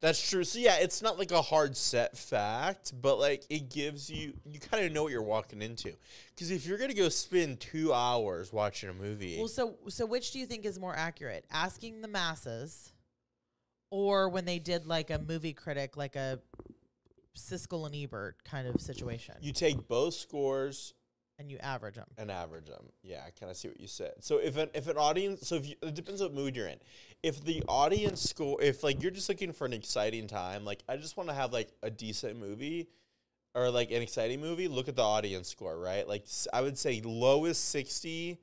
[0.00, 0.44] That's true.
[0.44, 4.60] So yeah, it's not like a hard set fact, but like it gives you you
[4.60, 5.92] kind of know what you're walking into.
[6.34, 10.32] Because if you're gonna go spend two hours watching a movie, Well, so so which
[10.32, 11.46] do you think is more accurate?
[11.50, 12.92] Asking the masses,
[13.90, 16.40] or when they did like a movie critic, like a
[17.34, 20.92] Siskel and Ebert kind of situation, you take both scores
[21.38, 22.06] and you average them.
[22.16, 22.86] and average them.
[23.02, 24.12] Yeah, I kind of see what you said.
[24.20, 26.78] So if an if an audience, so if you, it depends what mood you're in.
[27.22, 30.96] If the audience score, if like you're just looking for an exciting time, like I
[30.96, 32.88] just want to have like a decent movie
[33.54, 36.06] or like an exciting movie, look at the audience score, right?
[36.06, 38.38] Like i would say lowest sixty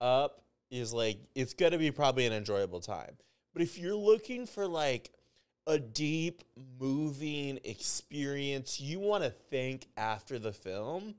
[0.00, 3.16] up is like it's gonna be probably an enjoyable time.
[3.52, 5.10] But if you're looking for like
[5.66, 6.42] a deep,
[6.80, 11.14] moving experience, you want to think after the film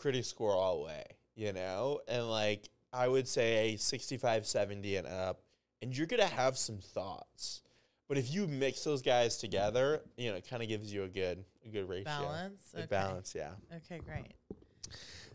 [0.00, 1.04] critic score all the way,
[1.36, 2.00] you know?
[2.08, 5.42] And like I would say 65, 70 and up,
[5.82, 7.62] and you're gonna have some thoughts.
[8.08, 11.08] But if you mix those guys together, you know, it kind of gives you a
[11.08, 12.04] good a good ratio.
[12.04, 12.60] Balance.
[12.72, 12.86] Good Okay.
[12.88, 13.50] balance, yeah.
[13.76, 14.34] Okay, great.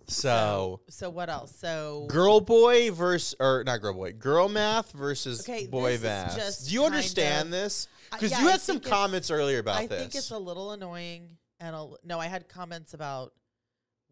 [0.07, 1.55] So, so what else?
[1.55, 6.65] So girl boy versus or not girl boy, girl math versus Okay, boy math.
[6.67, 7.87] Do you understand of- this?
[7.87, 9.99] Uh, I- Because yeah, you had some comments earlier about I this.
[9.99, 13.33] think it's a little annoying, and a, no, I had comments about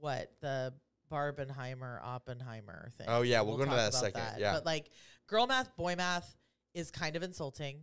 [0.03, 0.73] what the
[1.11, 3.07] Barbenheimer Oppenheimer thing.
[3.09, 4.53] Oh, yeah, we'll go into that in a about second, yeah.
[4.53, 4.89] but like
[5.27, 6.35] girl math, boy math
[6.73, 7.77] is kind of insulting.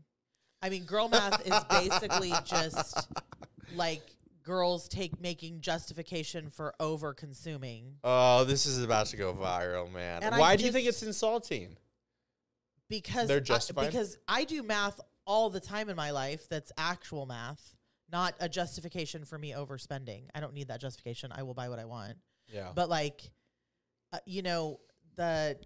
[0.62, 3.08] I mean, girl math is basically just
[3.74, 4.02] like
[4.42, 10.22] girls take making justification for over consuming oh, this is about to go viral, man.
[10.22, 11.76] And Why do you think it's insulting?
[12.90, 17.24] because They're I- because I do math all the time in my life that's actual
[17.24, 17.76] math,
[18.12, 20.24] not a justification for me overspending.
[20.34, 21.32] I don't need that justification.
[21.34, 22.14] I will buy what I want.
[22.48, 22.68] Yeah.
[22.74, 23.30] But like
[24.12, 24.80] uh, you know,
[25.16, 25.56] the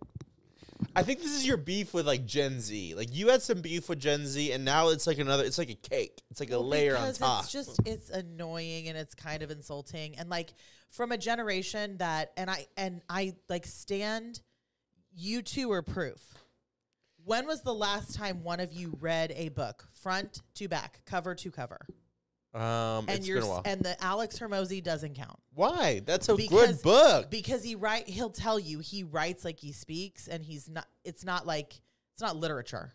[0.96, 2.94] I think this is your beef with like Gen Z.
[2.94, 5.44] Like you had some beef with Gen Z, and now it's like another.
[5.44, 6.22] It's like a cake.
[6.30, 7.44] It's like a well, layer on top.
[7.44, 10.54] It's just it's annoying and it's kind of insulting and like
[10.90, 14.40] from a generation that and I and I like stand
[15.16, 16.20] you two are proof.
[17.24, 21.34] When was the last time one of you read a book front to back, cover
[21.36, 21.86] to cover?
[22.54, 23.62] Um, And it's you're been a while.
[23.64, 25.38] and the Alex Hormozi doesn't count.
[25.54, 26.00] Why?
[26.06, 27.28] That's a good book.
[27.30, 31.24] because he write he'll tell you he writes like he speaks and he's not it's
[31.24, 31.74] not like
[32.12, 32.92] it's not literature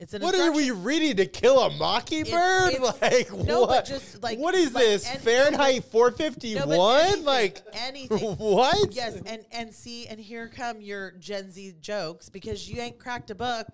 [0.00, 2.72] it's an What are we instruction- reading to kill a mockingbird?
[2.72, 3.68] it's- like no, what?
[3.68, 5.06] but just, like- what is like, this?
[5.16, 6.54] Fahrenheit 451?
[6.68, 8.92] No, but anything- Like anything what?
[8.94, 13.30] yes and and see and here come your gen z jokes because you ain't cracked
[13.30, 13.68] a book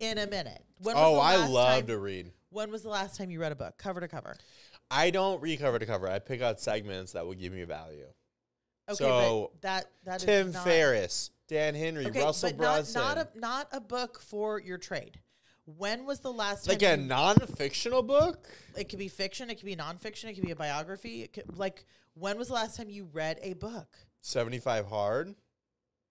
[0.00, 2.30] in a minute when was Oh, the I last love time, to read.
[2.58, 4.36] When was the last time you read a book cover to cover
[4.90, 6.08] I don't read cover to cover.
[6.08, 8.06] I pick out segments that will give me value.
[8.88, 13.02] okay So, but that that is Tim not, Ferriss, Dan Henry, okay Russell but Brunson.
[13.02, 15.20] not, not a not a book for your trade
[15.76, 18.48] when was the last time like a non-fictional book.
[18.76, 19.50] It could be fiction.
[19.50, 20.30] It could be nonfiction.
[20.30, 21.22] It could be a biography.
[21.22, 23.88] It could, like, when was the last time you read a book
[24.22, 25.34] 75 Hard.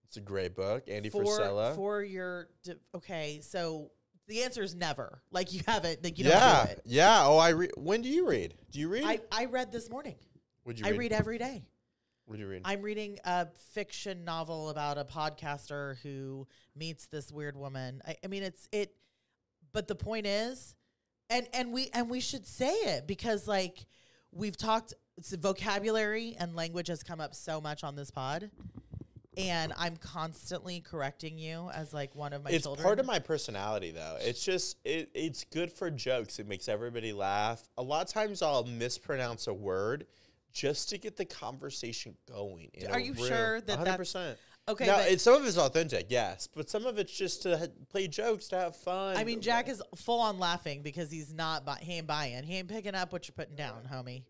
[0.06, 0.84] It's a great book.
[0.88, 1.76] Andy for Frisella.
[1.76, 2.50] for your?
[2.96, 3.92] Okay, so
[4.28, 5.22] the answer is never.
[5.32, 6.04] Like you haven't.
[6.04, 6.82] Like you yeah, don't do it.
[6.86, 7.22] yeah.
[7.26, 7.72] Oh, I read.
[7.78, 8.56] When do you read?
[8.72, 9.06] Do you read?
[9.06, 10.16] I I read this morning.
[10.66, 11.00] Would you I read?
[11.00, 11.64] read every day.
[12.28, 12.64] Would you read?
[12.66, 18.02] I'm reading a fiction novel about a podcaster who meets this weird woman.
[18.06, 18.94] I, I mean, it's it,
[19.72, 20.76] but the point is,
[21.30, 23.86] and and we and we should say it because like
[24.34, 28.52] we've talked, it's vocabulary and language has come up so much on this pod,
[29.38, 32.84] and I'm constantly correcting you as like one of my it's children.
[32.84, 34.18] part of my personality, though.
[34.20, 36.40] It's just it, it's good for jokes.
[36.40, 37.62] It makes everybody laugh.
[37.78, 40.08] A lot of times, I'll mispronounce a word
[40.54, 42.70] just to get the conversation going.
[42.74, 43.28] in Are you room.
[43.28, 43.86] sure that 100%.
[43.86, 44.86] that's- okay?
[44.88, 47.66] now, but- it's, some of it's authentic, yes, but some of it's just to ha-
[47.90, 49.18] play jokes, to have fun.
[49.18, 51.64] I mean, Jack is full on laughing because he's not.
[51.66, 52.44] Bu- he ain't buying.
[52.44, 54.24] He ain't picking up what you're putting down, homie.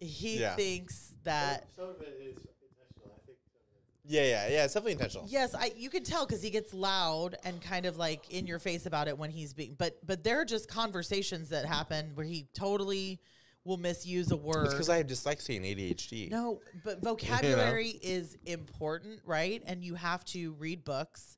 [0.00, 0.54] He Yeah.
[0.56, 3.14] thinks that Some of it is intentional.
[3.16, 4.64] I think some of it Yeah, yeah, yeah.
[4.64, 5.26] It's definitely intentional.
[5.28, 8.58] yes, I you can tell because he gets loud and kind of like in your
[8.58, 9.74] face about it when he's being.
[9.78, 13.20] But but there are just conversations that happen where he totally
[13.66, 14.66] will misuse a word.
[14.66, 16.30] It's because I have dyslexia and ADHD.
[16.30, 19.62] No, but vocabulary is important, right?
[19.66, 21.36] And you have to read books.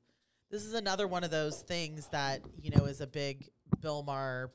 [0.51, 3.49] This is another one of those things that, you know, is a big
[3.81, 4.51] Bill Maher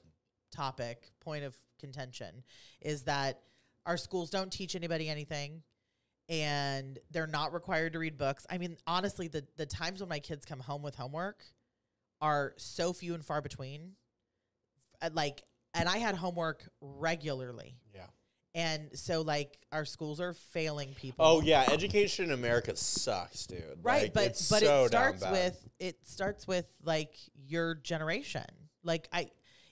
[0.52, 2.42] topic, point of contention,
[2.80, 3.40] is that
[3.86, 5.62] our schools don't teach anybody anything
[6.28, 8.46] and they're not required to read books.
[8.48, 11.42] I mean, honestly, the the times when my kids come home with homework
[12.20, 13.92] are so few and far between.
[15.02, 15.42] Uh, Like
[15.74, 18.06] and I had homework regularly Yeah.
[18.54, 21.24] And so like our schools are failing people.
[21.26, 23.80] Oh yeah, education in America sucks, dude.
[23.82, 28.44] Right, Like, but but so it starts with it starts with like your generation.
[28.84, 29.28] Like I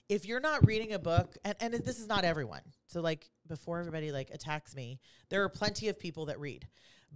[0.09, 2.61] if you're not reading a book and and this is not everyone.
[2.87, 6.67] So like before everybody like attacks me, there are plenty of people that read.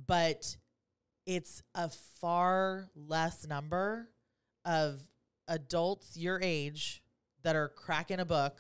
[0.06, 0.58] But
[1.26, 4.10] it's a far less number
[4.66, 5.02] of
[5.48, 7.04] adults your age
[7.44, 8.60] that are cracking a book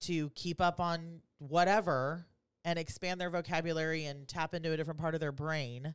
[0.00, 2.26] to keep up on whatever
[2.64, 5.94] and expand their vocabulary and tap into a different part of their brain.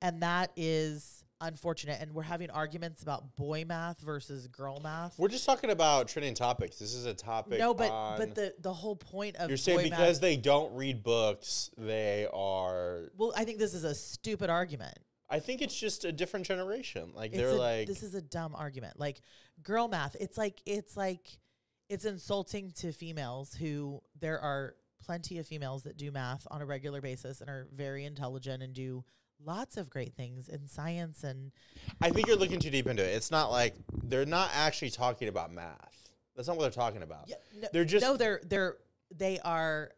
[0.00, 2.00] And that is unfortunate.
[2.00, 5.18] And we're having arguments about boy math versus girl math.
[5.18, 6.78] We're just talking about trending topics.
[6.78, 7.58] This is a topic.
[7.58, 11.02] No, but but the the whole point of you're saying because math, they don't read
[11.02, 13.10] books, they are.
[13.16, 14.98] well, I think this is a stupid argument.
[15.30, 17.12] I think it's just a different generation.
[17.14, 18.98] Like It's they're a- like, this is a dumb argument.
[19.00, 19.20] Like
[19.62, 21.38] girl math, it's like it's like
[21.88, 26.66] it's insulting to females who there are plenty of females that do math on a
[26.66, 29.04] regular basis and are very intelligent and do
[29.42, 31.52] lots of great things in science and
[32.00, 33.14] I think you're looking too deep into it.
[33.14, 36.08] It's not like they're not actually talking about math.
[36.36, 37.24] That's not what they're talking about.
[37.28, 38.76] yeah, no, They're just no they're they're
[39.14, 39.92] they are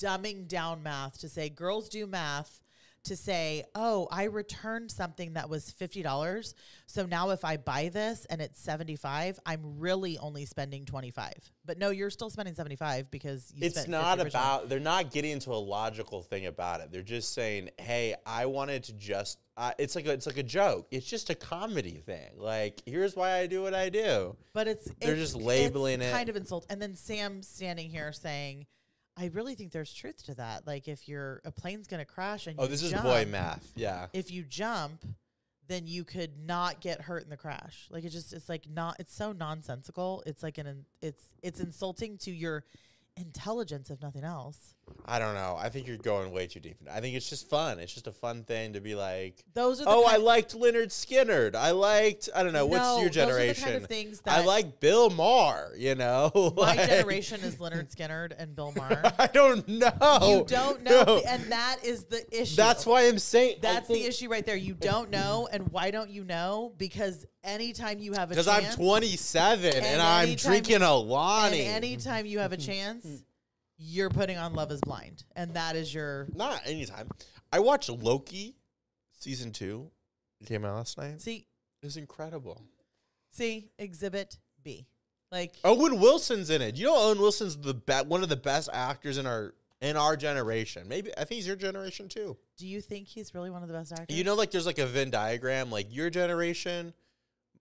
[0.00, 2.60] dumbing down math to say girls do math
[3.04, 6.54] to say oh i returned something that was $50
[6.86, 11.32] so now if i buy this and it's 75 i'm really only spending 25
[11.64, 15.50] but no you're still spending 75 because you it's not about they're not getting into
[15.50, 16.90] a logical thing about it.
[16.92, 20.42] They're just saying hey i wanted to just uh, it's like a, it's like a
[20.42, 20.86] joke.
[20.90, 22.30] It's just a comedy thing.
[22.36, 24.34] Like here's why i do what i do.
[24.54, 26.10] But it's They're it's- just labeling it.
[26.12, 28.66] kind of insult and then sam standing here saying
[29.16, 32.58] i really think there's truth to that like if you're a plane's gonna crash and
[32.58, 35.04] oh you this is jump, boy math yeah if you jump,
[35.68, 37.88] then you could not get hurt in the crash.
[37.90, 40.22] Like it just it's like not it's so nonsensical.
[40.26, 42.64] It's like an it's it's insulting to your
[43.16, 44.74] intelligence if nothing else.
[45.04, 47.78] I don't know i think you're going way too deep i think it's just fun
[47.80, 50.88] it's just a fun thing to be like Those are the oh i liked Lynyrd
[50.88, 54.20] Skynyrd i liked i don't know what's No, your are the generation kind of things
[54.20, 58.72] that i like bill maher you know my Like- generation is Lynyrd Skynyrd and Bill
[58.76, 59.12] Maher.
[59.18, 61.22] i don't know you don't know No.
[61.26, 62.56] and that is the issue.
[62.56, 64.56] that's why i'm saying that's think- the issue right there.
[64.56, 66.72] You don't know, and why don't you know?
[66.78, 71.62] Because anytime you have a chance Because I'm 27 and, And I'm drinking a Lonnie.
[71.62, 73.06] and anytime you have a chance,
[73.82, 77.08] you're putting on Love Is Blind, and that is your Not anytime.
[77.52, 78.56] I watched Loki
[79.18, 79.90] season two.
[80.40, 81.20] It came out last night.
[81.20, 81.46] see
[81.82, 82.62] It was incredible.
[83.32, 84.86] See, Exhibit B.
[85.30, 86.76] Like, Owen Wilson's in it.
[86.76, 90.16] You know, Owen Wilson's the be- one of the best actors in our in our
[90.16, 90.86] generation.
[90.86, 92.36] Maybe I think he's your generation too.
[92.56, 94.16] do you think he's really one of the best actors?
[94.16, 95.70] You know, like there's like a Venn diagram.
[95.70, 96.94] Like your generation.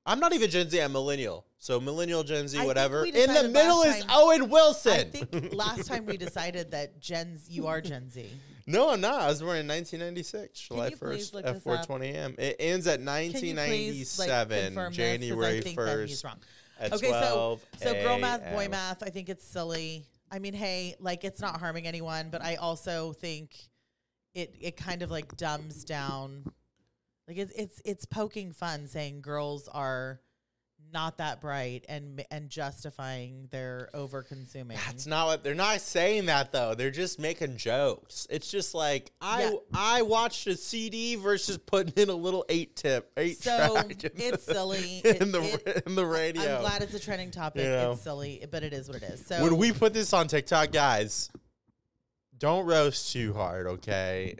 [0.05, 0.79] I'm not even Gen Z.
[0.81, 1.45] I'm millennial.
[1.59, 3.05] So millennial, Gen Z, I whatever.
[3.05, 4.91] In the middle is time- Owen Wilson.
[4.93, 8.27] I think last time we decided that Gen Z, you are Gen Z.
[8.67, 9.19] No, I'm not.
[9.21, 11.87] I was born in 1996, July 1st look at this up?
[11.87, 12.35] 4:20 a.m.
[12.37, 14.85] It ends at Can please, like, 1997, confirm this?
[14.85, 16.39] 'Cause January I think that he's 1st wrong.
[16.79, 19.01] at Okay, 12 so so girl math, boy math.
[19.01, 20.05] I think it's silly.
[20.31, 23.57] I mean, hey, like it's not harming anyone, but I also think
[24.35, 26.45] it it kind of like dumbs down.
[27.27, 30.19] Like it's it's it's poking fun, saying girls are
[30.93, 34.77] not that bright and and justifying their over consuming.
[34.87, 36.73] That's not what they're not saying that though.
[36.75, 38.27] They're just making jokes.
[38.29, 39.51] It's just like I Yeah.
[39.73, 44.11] I watched a CD versus putting in a little eight tip eight So track in
[44.15, 45.01] it's the, silly.
[45.05, 46.55] in It- the it- in the radio.
[46.55, 47.63] I'm glad it's a trending topic.
[47.63, 47.91] You know.
[47.93, 49.25] It's silly, but it is what it is.
[49.25, 51.29] So when we put this on TikTok, guys,
[52.37, 54.35] don't roast too hard, okay?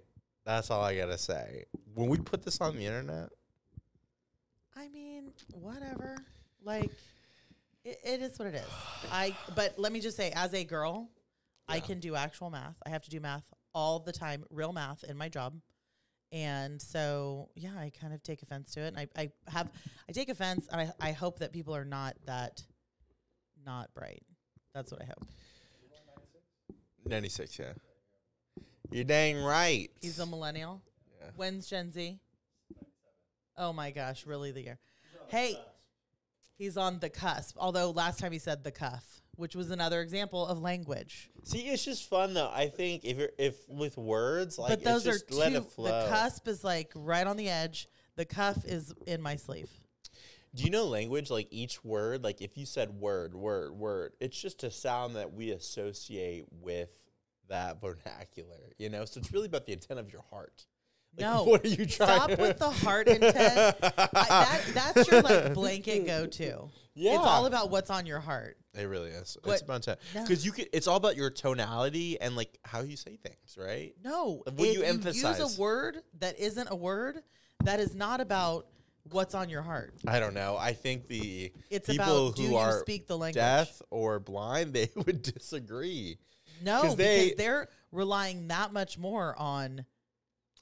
[0.46, 1.66] That's all I gotta say.
[1.94, 3.30] When we put this on the internet,
[4.76, 6.18] I mean, whatever.
[6.64, 6.92] Like,
[7.84, 8.68] it, it is what it is.
[9.12, 9.36] I.
[9.56, 11.10] But let me just say, as a girl,
[11.68, 11.82] I Yeah.
[11.82, 12.76] can do actual math.
[12.86, 15.60] I have to do math all the time, real math in my job.
[16.32, 18.96] And so, yeah, I kind of take offense to it.
[18.96, 19.70] And I, I have,
[20.08, 22.64] I take offense, and I, I hope that people are not that,
[23.66, 24.24] not bright.
[24.74, 25.28] That's what I hope.
[27.06, 27.74] 96, yeah.
[28.92, 29.90] You're dang right.
[30.02, 30.82] He's a millennial.
[31.20, 31.30] Yeah.
[31.38, 32.20] When's Gen Z?
[33.58, 34.80] Oh my gosh, really the year.
[35.28, 35.58] Hey,
[36.58, 37.56] he's on the cusp.
[37.58, 41.30] Although last time he said the cuff, which was another example of language.
[41.44, 42.52] See, it's just fun though.
[42.54, 45.36] I think if you're if with words, like but those it's are just two.
[45.36, 46.04] let The it flow.
[46.04, 47.88] The cusp is like right on the edge.
[48.18, 49.72] The cuff is in my sleeve.
[50.54, 51.30] Do you know language?
[51.30, 55.34] Like each word, like if you said word, word, word, it's just a sound that
[55.34, 56.90] we associate with
[57.52, 58.74] that vernacular.
[58.78, 60.66] You know, so it's really about the intent of your heart.
[61.18, 61.44] Like, No.
[61.48, 61.88] what are you trying?
[61.88, 63.34] Stop with the heart intent.
[63.84, 66.70] I, that, that's your like blanket go to.
[66.94, 67.16] Yeah.
[67.16, 68.58] It's all about what's on your heart.
[68.74, 69.38] It really is.
[69.44, 70.24] What- It's about time No.
[70.24, 70.68] because you could.
[70.74, 73.94] It's all about your tonality and like how you say things, right?
[74.04, 75.58] No, What you use emphasize.
[75.58, 77.18] a word that isn't a word,
[77.64, 78.68] that is not about
[79.10, 79.94] what's on your heart.
[80.08, 80.56] I don't know.
[80.58, 83.36] I think the It's people about do who you are speak the language?
[83.36, 86.18] deaf or blind, they would disagree.
[86.62, 86.98] No, 'Cause because
[87.30, 89.86] they- they're relying that much more on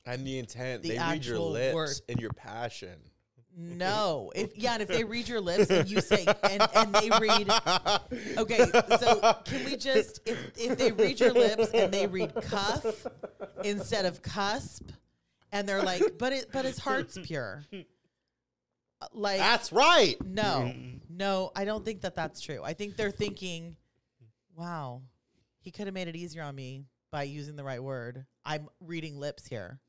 [0.05, 1.95] And the intent, The they read your lips word.
[2.09, 2.99] and your passion.
[3.55, 4.31] no.
[4.35, 7.49] If yeah, and if they read your lips and you say and, and they read
[8.37, 8.65] Okay,
[8.99, 13.05] so can we just if if they read your lips and they read cuff
[13.63, 14.89] instead of cusp
[15.51, 17.63] and they're like, but it but his heart's pure.
[19.13, 20.15] Like That's right.
[20.25, 20.73] No,
[21.09, 22.61] no, I don't think that that's true.
[22.63, 23.75] I think they're thinking,
[24.55, 25.01] wow,
[25.59, 28.25] he could have made it easier on me by using the right word.
[28.45, 29.79] I'm reading lips here,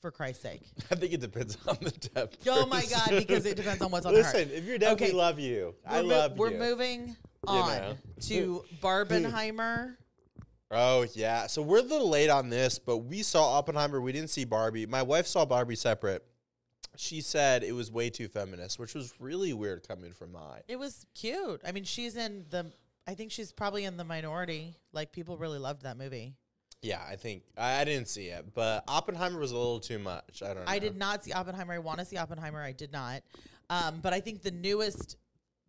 [0.00, 0.62] for Christ's sake.
[0.90, 2.46] I think it depends on the depth.
[2.48, 2.84] Oh my.
[2.86, 4.34] God, because it depends on what's on the heart.
[4.34, 5.06] Listen, if you're deaf, Okay.
[5.08, 5.74] we love you.
[5.86, 6.58] I We're mo- love We're you.
[6.58, 7.16] moving
[7.46, 7.96] on know.
[8.22, 9.96] to Barbenheimer.
[10.70, 14.00] Oh yeah, so we're a little late on this, but we saw Oppenheimer.
[14.02, 14.84] We didn't see Barbie.
[14.84, 16.22] My wife saw Barbie separate.
[16.94, 20.60] She said it was way too feminist, which was really weird coming from mine.
[20.68, 21.62] It was cute.
[21.66, 22.70] I mean, she's in the.
[23.08, 24.76] I think she's probably in the minority.
[24.92, 26.34] Like people really loved that movie.
[26.82, 30.42] Yeah, I think I, I didn't see it, but Oppenheimer was a little too much.
[30.42, 30.56] I don't.
[30.58, 30.62] know.
[30.70, 31.72] I did not see Oppenheimer.
[31.72, 32.62] I want to see Oppenheimer.
[32.62, 33.22] I did not.
[33.70, 35.16] Um, but I think the newest,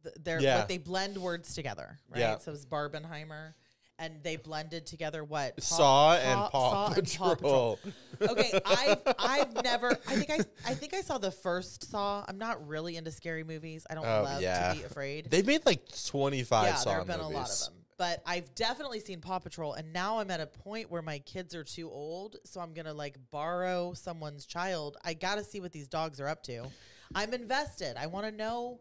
[0.03, 0.57] th- they're Yeah.
[0.59, 2.19] like they blend words together, right?
[2.19, 2.37] Yeah.
[2.37, 3.53] So it's Barbenheimer,
[3.99, 7.79] and they blended together what Paw- Saw and Paw- Paw, Saw and Paw Patrol.
[8.21, 9.91] Okay, I've I've never.
[10.07, 10.39] I think I
[10.69, 12.23] I think I saw the first Saw.
[12.27, 13.85] I'm not really into scary movies.
[13.89, 14.73] I don't Oh, love yeah.
[14.73, 15.29] to be afraid.
[15.29, 16.67] They made like twenty five.
[16.67, 17.35] yeah, Saw there have been movies.
[17.35, 17.73] a lot of them.
[17.97, 21.53] But I've definitely seen Paw Patrol, and now I'm at a point where my kids
[21.53, 24.95] are too old, so I'm gonna like borrow someone's child.
[25.03, 26.65] I gotta see what these dogs are up to.
[27.13, 27.97] I'm invested.
[27.97, 28.79] I want to know.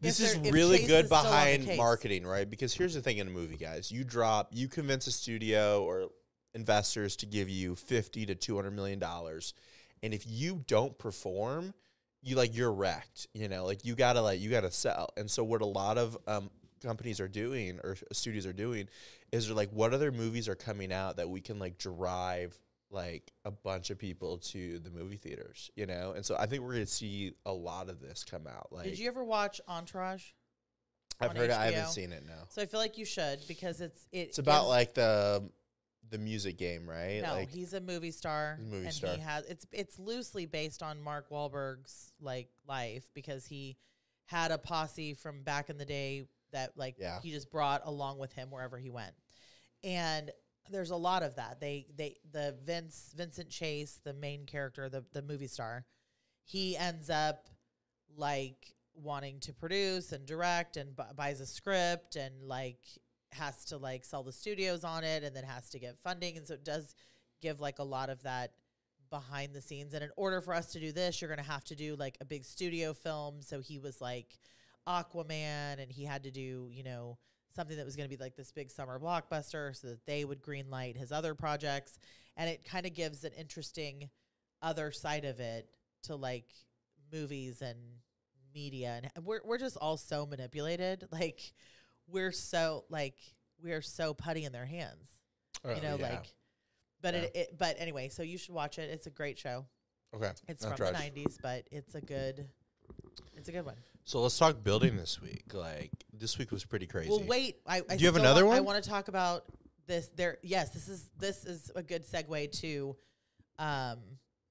[0.00, 2.48] This is really good is still on the behind marketing, right?
[2.48, 3.90] Because here's the thing in a movie, guys.
[3.90, 6.10] You drop, you convince a studio or
[6.54, 9.54] investors to give you 50 to 200 million dollars.
[10.02, 11.74] And if you don't perform,
[12.22, 13.64] you like you're wrecked, you know?
[13.64, 15.10] Like you got to like you got to sell.
[15.16, 16.50] And so what a lot of um
[16.82, 18.88] companies are doing or studios are doing
[19.32, 22.58] is they're like what other movies are coming out that we can like drive
[22.90, 26.12] like a bunch of people to the movie theaters, you know?
[26.12, 28.68] And so I think we're going to see a lot of this come out.
[28.70, 30.24] Like Did you ever watch Entourage?
[31.20, 31.56] I've heard it.
[31.56, 32.44] I haven't seen it now.
[32.48, 35.48] So I feel like you should because it's it It's about like the
[36.10, 37.22] the music game, right?
[37.22, 39.14] no, like he's a movie star, Movie and star.
[39.14, 43.76] he has it's it's loosely based on Mark Wahlberg's like life because he
[44.26, 47.20] had a posse from back in the day that like Yeah.
[47.22, 49.14] he just brought along with him wherever he went,
[49.84, 50.30] and
[50.70, 51.60] there's a lot of that.
[51.60, 55.84] They they the Vince Vincent Chase, the main character, the the movie star,
[56.44, 57.48] he ends up
[58.16, 62.78] like wanting to produce and direct and bu- buys a script and like
[63.32, 66.36] has to like sell the studios on it and then has to get funding.
[66.36, 66.94] And so it does
[67.42, 68.52] give like a lot of that
[69.10, 69.94] behind the scenes.
[69.94, 72.16] And in order for us to do this you're going to have to do like
[72.20, 73.42] a big studio film.
[73.42, 74.38] So he was like
[74.86, 77.18] aquaman and he had to do you know
[77.54, 80.42] something that was going to be like this big summer blockbuster so that they would
[80.42, 81.98] green light his other projects
[82.36, 84.08] and it kind of gives an interesting
[84.62, 85.68] other side of it
[86.02, 86.46] to like
[87.12, 87.78] movies and
[88.54, 91.52] media and we're we're just all so manipulated like
[92.08, 93.16] we're so like
[93.62, 95.08] we're so putty in their hands
[95.64, 96.10] oh, you know yeah.
[96.10, 96.34] like
[97.00, 97.20] but Yeah.
[97.20, 99.66] it, it but anyway so you should watch it it's a great show
[100.14, 100.30] okay.
[100.48, 102.48] it's I'll from the 90s but it's a good
[103.36, 105.52] it's a good one So let's talk building this week.
[105.52, 107.10] Like this week was pretty crazy.
[107.10, 109.44] well wait i, I Do you have another want, i want to talk about
[109.86, 112.96] this there yes this is this is a good segue to
[113.58, 113.98] um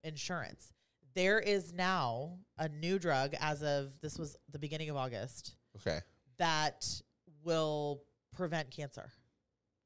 [0.04, 0.74] insurance
[1.16, 6.00] there is now a new drug as of this was the beginning of august Okay.
[6.38, 6.86] that
[7.44, 8.04] will
[8.36, 9.12] prevent cancer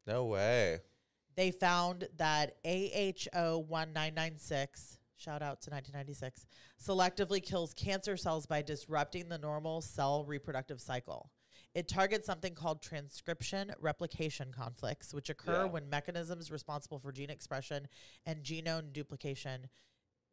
[0.05, 0.79] No way.
[1.35, 6.45] they found that AHO 1996, shout out to 1996,
[6.83, 11.29] selectively kills cancer cells by disrupting the normal cell reproductive cycle.
[11.77, 15.71] It targets something called transcription replication conflicts, which occur Yeah.
[15.71, 17.87] when mechanisms responsible for gene expression
[18.25, 19.69] and genome duplication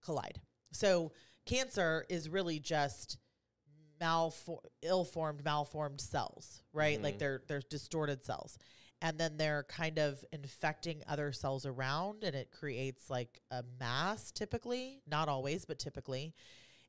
[0.01, 0.41] collide.
[0.73, 1.13] So,
[1.45, 3.19] cancer is really just
[4.01, 7.01] malfor- ill-formed, malformed cells, right?
[7.03, 7.19] Like Mhm.
[7.19, 8.57] they're they're distorted cells
[9.03, 14.31] and then they're kind of infecting other cells around and it creates like a mass
[14.33, 16.35] typically not always but typically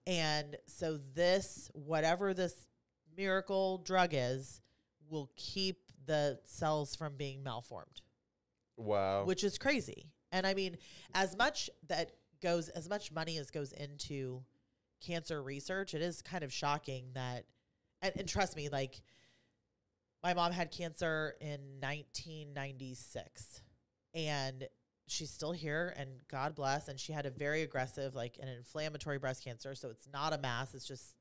[0.08, 2.68] and so this whatever this
[3.18, 4.62] miracle drug is
[5.10, 8.02] will keep the cells from being malformed
[8.78, 9.24] Wow.
[9.26, 10.78] which is crazy and i mean
[11.14, 12.12] as much that
[12.42, 14.44] goes as much money as goes into
[15.02, 17.46] cancer research it is kind of shocking that
[18.02, 19.02] and, and trust me like
[20.24, 23.62] my mom had cancer in 1996
[24.14, 24.68] and
[25.08, 29.20] she's still here and god bless and she had a very aggressive like an inflammatory
[29.20, 31.16] breast cancer so it's not a mass it's just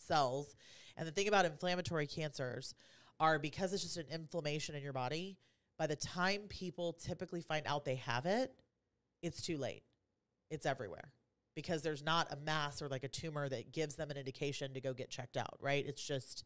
[0.00, 0.54] cells
[0.96, 2.74] and the thing about inflammatory cancers
[3.18, 5.36] are because it's just an inflammation in your body
[5.78, 8.52] by the time people typically find out they have it
[9.22, 9.82] it's too late
[10.50, 11.12] it's everywhere
[11.54, 14.80] because there's not a mass or like a tumor that gives them an indication to
[14.80, 16.44] go get checked out right it's just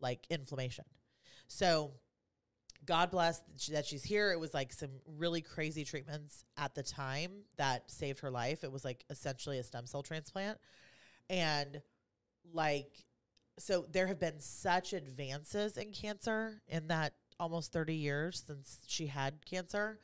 [0.00, 0.84] like inflammation
[1.46, 1.92] so
[2.86, 3.40] God bless
[3.70, 4.32] that she's here.
[4.32, 8.64] It was like some really crazy treatments at the time that saved her life.
[8.64, 10.58] It was like essentially a stem cell transplant.
[11.30, 11.80] And
[12.52, 13.04] like,
[13.58, 19.06] so there have been such advances in cancer in that almost 30 years since she
[19.06, 19.98] had cancer.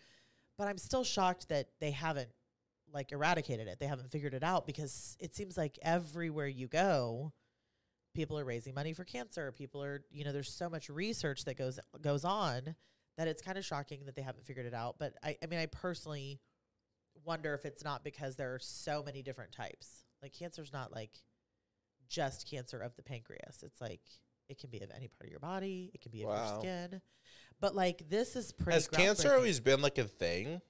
[0.59, 2.31] But I'm still shocked that they haven't
[2.93, 3.79] like eradicated it.
[3.79, 7.33] They haven't figured it out because it seems like everywhere you go,
[8.15, 9.53] people are raising money for cancer.
[9.53, 12.75] People are, you know, there's so much research that goes goes on
[13.17, 14.97] that it's kind of shocking that they haven't figured it out.
[14.99, 16.41] But I, I mean, I personally
[17.25, 20.05] wonder if it's not because there are so many different types.
[20.23, 21.11] Like cancer's not like
[22.11, 23.63] just cancer of the pancreas.
[23.63, 24.03] It's like
[24.51, 25.91] it can be of any part of your body.
[25.95, 26.53] It can be of Wow.
[26.53, 27.01] your skin.
[27.61, 28.75] But like this is pretty.
[28.75, 30.61] Has cancer always been like a thing?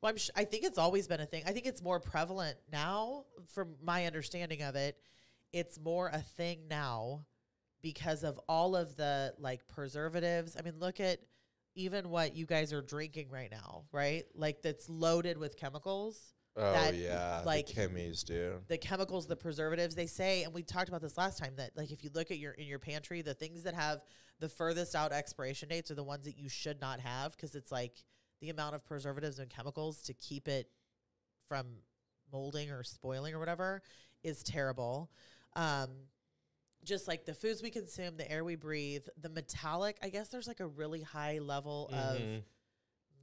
[0.00, 1.42] Well, I'm sh- I think it's always been a thing.
[1.46, 4.96] I think it's more prevalent now, from my understanding of it.
[5.52, 7.24] It's more a thing now
[7.82, 10.56] because of all of the like preservatives.
[10.58, 11.18] I mean, look at
[11.74, 14.24] even what you guys are drinking right now, right?
[14.34, 16.20] Like that's loaded with chemicals.
[16.60, 18.60] Oh That, yeah, like- the chemies do.
[18.66, 21.92] The chemicals, the preservatives, they say, and we talked about this last time that like
[21.92, 24.02] if you look at your in your pantry, the things that have
[24.40, 27.70] the furthest out expiration dates are the ones that you should not have because it's
[27.70, 27.92] like
[28.40, 30.68] the amount of preservatives and chemicals to keep it
[31.46, 31.66] from
[32.32, 33.80] molding or spoiling or whatever
[34.22, 35.10] is terrible.
[35.54, 35.88] Um,
[36.84, 39.96] just like the foods we consume, the air we breathe, the metallic.
[40.02, 41.96] I guess there's like a really high level Mhm.
[42.38, 42.42] of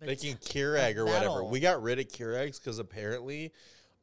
[0.02, 1.44] Making meta- Keurig or whatever.
[1.44, 3.52] We got rid of Keurigs because apparently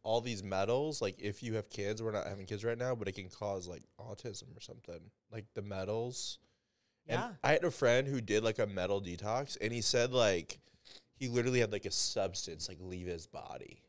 [0.03, 3.09] all these metals, like if you have kids, we're not having kids right now, but
[3.09, 5.01] it can cause like autism or something.
[5.30, 6.38] Like the metals.
[7.07, 7.26] yeah.
[7.26, 10.59] And I had a friend who did like a metal detox, and he said like
[11.14, 13.82] he literally had like a substance like leave his body.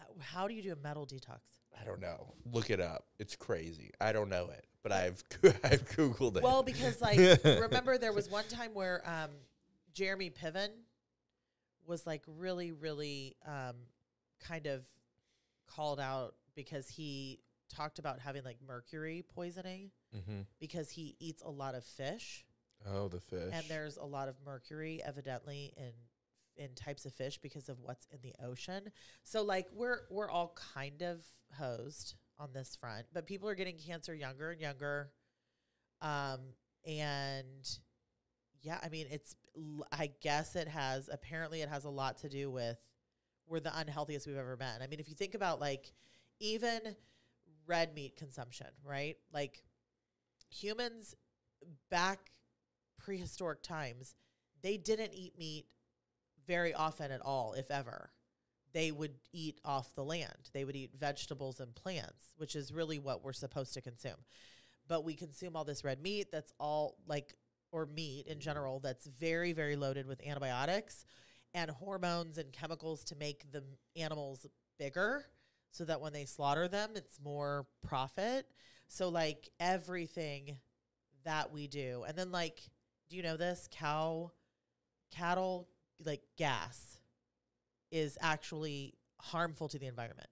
[0.00, 1.40] Uh, How do you do a metal detox?
[1.78, 2.34] I don't know.
[2.50, 3.04] Look it up.
[3.18, 3.90] It's crazy.
[4.00, 5.22] I don't know it, but I've
[5.64, 6.42] I've googled it.
[6.42, 9.30] Well, because like remember there was one time where um,
[9.92, 10.68] Jeremy Piven
[11.90, 13.76] was like really, really um,
[14.40, 14.86] kind of
[15.66, 20.40] called out because he talked about having like mercury poisoning mm-hmm.
[20.58, 22.44] because he eats a lot of fish
[22.86, 23.50] Oh, the fish.
[23.52, 25.92] and there's a lot of mercury evidently in
[26.56, 28.90] in types of fish because of what's in the ocean.
[29.22, 31.22] So like we're we're all kind of
[31.58, 35.10] hosed on this front, but people are getting cancer younger and younger.
[36.02, 36.40] Um
[36.86, 37.68] and
[38.62, 39.36] yeah, I mean it's
[39.92, 42.78] I guess it has apparently it has a lot to do with
[43.46, 44.82] we're the unhealthiest we've ever been.
[44.82, 45.92] I mean if you think about like
[46.38, 46.80] even
[47.66, 49.16] red meat consumption, right?
[49.32, 49.62] Like
[50.50, 51.14] humans
[51.90, 52.30] back
[52.98, 54.14] prehistoric times,
[54.62, 55.66] they didn't eat meat
[56.46, 58.10] very often at all, if ever.
[58.72, 60.50] They would eat off the land.
[60.52, 64.16] They would eat vegetables and plants, which is really what we're supposed to consume.
[64.86, 67.34] But we consume all this red meat that's all like,
[67.72, 71.04] or meat in general, that's very, very loaded with antibiotics
[71.54, 73.62] and hormones and chemicals to make the
[73.96, 74.46] animals
[74.78, 75.24] bigger
[75.70, 78.46] so that when they slaughter them, it's more profit.
[78.88, 80.56] So, like, everything
[81.24, 82.04] that we do.
[82.06, 82.60] And then like,
[83.08, 83.68] do you know this?
[83.70, 84.32] Cow
[85.10, 85.68] cattle
[86.04, 86.98] like gas
[87.90, 90.28] is actually harmful to the environment.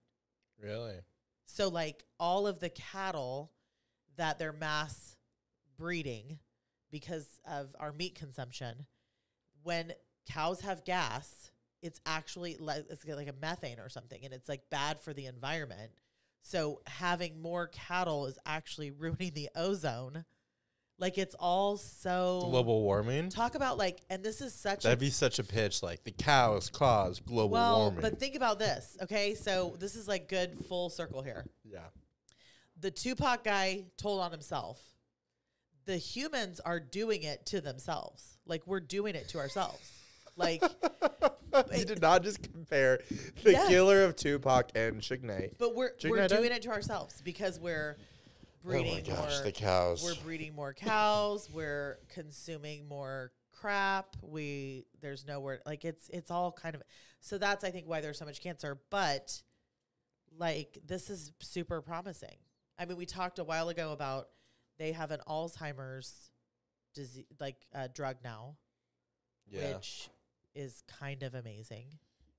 [0.62, 1.00] really?
[1.46, 3.50] So like all of the cattle
[4.16, 5.16] that they're mass
[5.76, 6.38] breeding
[6.90, 8.86] because of our meat consumption,
[9.62, 9.92] when
[10.28, 11.50] cows have gas,
[11.82, 15.26] it's actually like it's like a methane or something and it's like bad for the
[15.26, 15.92] environment.
[16.42, 20.24] So having more cattle is actually ruining the ozone.
[21.00, 23.28] Like it's all so Global warming.
[23.28, 25.80] talk about like and this is such That'd be such a pitch.
[25.80, 28.00] Like the cows cause global well warming.
[28.00, 31.86] but think about this okay so this is like good full circle here yeah.
[32.80, 34.80] the tupac guy told on himself
[35.88, 39.90] the humans are doing it to themselves like we're doing it to ourselves
[40.36, 40.62] like
[41.74, 43.00] you did not just compare
[43.42, 43.68] the Yes.
[43.68, 45.54] killer of Tupac and Suge Knight.
[45.58, 46.26] but we're Chicken we're Eye?
[46.28, 46.56] doing eh?
[46.56, 50.04] it to ourselves because we're oh breeding oh gosh, more the cows.
[50.04, 56.52] we're breeding more cows we're consuming more crap we there's nowhere like it's it's all
[56.52, 56.82] kind of
[57.20, 59.40] so that's i think why there's so much cancer but
[60.38, 62.36] like this is super promising
[62.78, 64.28] i mean we talked a while ago about
[64.78, 66.30] they have an alzheimer's
[66.94, 68.56] disease like uh, drug now,
[69.48, 69.74] Yeah.
[69.74, 70.08] which
[70.54, 71.86] is kind of amazing.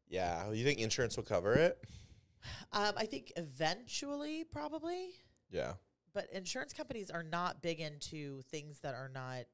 [0.07, 0.49] yeah.
[0.51, 1.77] You think insurance will cover it?
[2.71, 5.09] Um, I think eventually, probably,
[5.51, 5.73] Yeah.
[6.13, 9.45] but insurance companies are not big into things that are not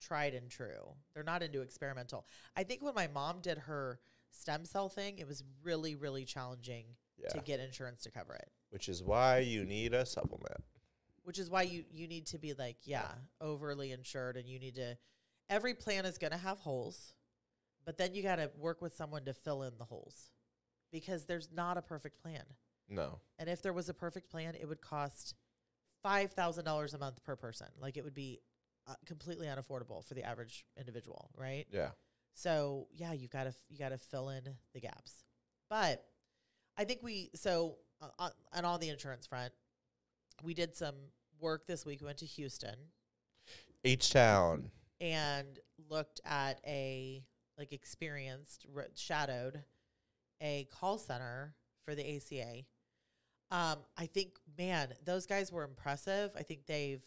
[0.00, 0.94] tried and true.
[1.14, 2.26] They're not into experimental.
[2.56, 6.96] I think when my mom did her stem cell thing, it was really, really challenging
[7.16, 7.28] Yeah.
[7.30, 8.50] to get insurance to cover it.
[8.70, 10.62] Which is why you need a supplement.
[11.24, 13.08] Which is why you you need to be like, yeah,
[13.40, 14.96] overly insured, and you need to.
[15.48, 17.12] Every plan is going to have holes,
[17.84, 20.30] but then you got to work with someone to fill in the holes,
[20.92, 22.44] because there's not a perfect plan.
[22.88, 23.18] No.
[23.38, 25.34] And if there was a perfect plan, it would cost
[26.02, 27.68] five thousand dollars a month per person.
[27.80, 28.40] Like it would be
[28.86, 31.66] uh, completely unaffordable for the average individual, right?
[31.70, 31.90] Yeah.
[32.34, 34.42] So yeah, you gotta you gotta fill in
[34.74, 35.24] the gaps.
[35.70, 36.04] But
[36.76, 39.52] I think we so uh, on, on all the insurance front,
[40.42, 40.94] we did some
[41.40, 42.00] work this week.
[42.00, 42.76] We went to Houston
[43.84, 44.70] H Town.
[45.00, 45.58] and
[45.90, 47.22] looked at a
[47.58, 49.62] like experienced r- shadowed
[50.40, 51.54] a call center
[51.84, 52.62] for the ACA.
[53.50, 56.32] Um, I think, man, those guys were impressive.
[56.36, 57.04] I think they've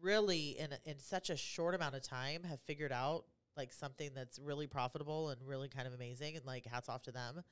[0.00, 3.24] really, in in such a short amount of time, have figured out
[3.56, 6.36] like something that's really profitable and really kind of amazing.
[6.36, 7.42] And like, hats off to them.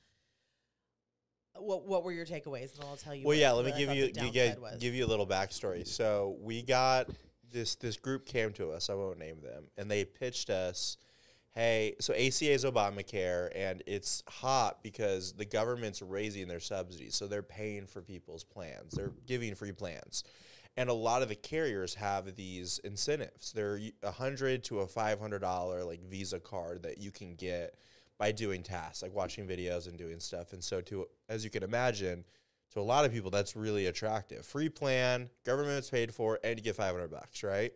[1.57, 2.73] What What were your takeaways?
[2.75, 3.25] And I'll tell you.
[3.25, 3.51] Well, yeah.
[3.51, 5.87] Let me give you, you get, give you a little backstory.
[5.87, 7.09] So we got
[7.51, 8.89] this this group came to us.
[8.89, 10.97] I won't name them, and they pitched us.
[11.53, 17.27] Hey, so ACA is Obamacare, and it's hot because the government's raising their subsidies, so
[17.27, 18.91] they're paying for people's plans.
[18.91, 20.25] They're giving free plans,
[20.75, 23.53] and a lot of the carriers have these incentives.
[23.53, 27.75] They're a hundred to a five hundred dollar like Visa card that you can get
[28.17, 30.53] by doing tasks like watching videos and doing stuff.
[30.53, 32.23] And so, to as you can imagine,
[32.71, 34.45] to a lot of people, that's really attractive.
[34.45, 37.71] Free plan, government's paid for, and you get 500 bucks, right?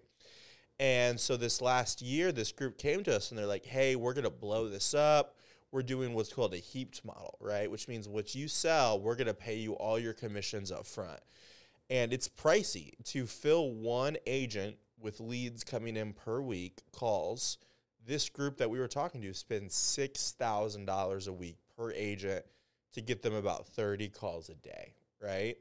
[0.80, 4.14] And so this last year, this group came to us and they're like, hey, we're
[4.14, 5.36] going to blow this up.
[5.72, 7.70] We're doing what's called a heaped model, right?
[7.70, 11.20] Which means what you sell, we're going to pay you all your commissions up front.
[11.90, 17.58] And it's pricey to fill one agent with leads coming in per week, calls.
[18.06, 22.46] This group that we were talking to spends $6,000 a week per agent
[22.94, 25.58] to get them about 30 calls a day, right?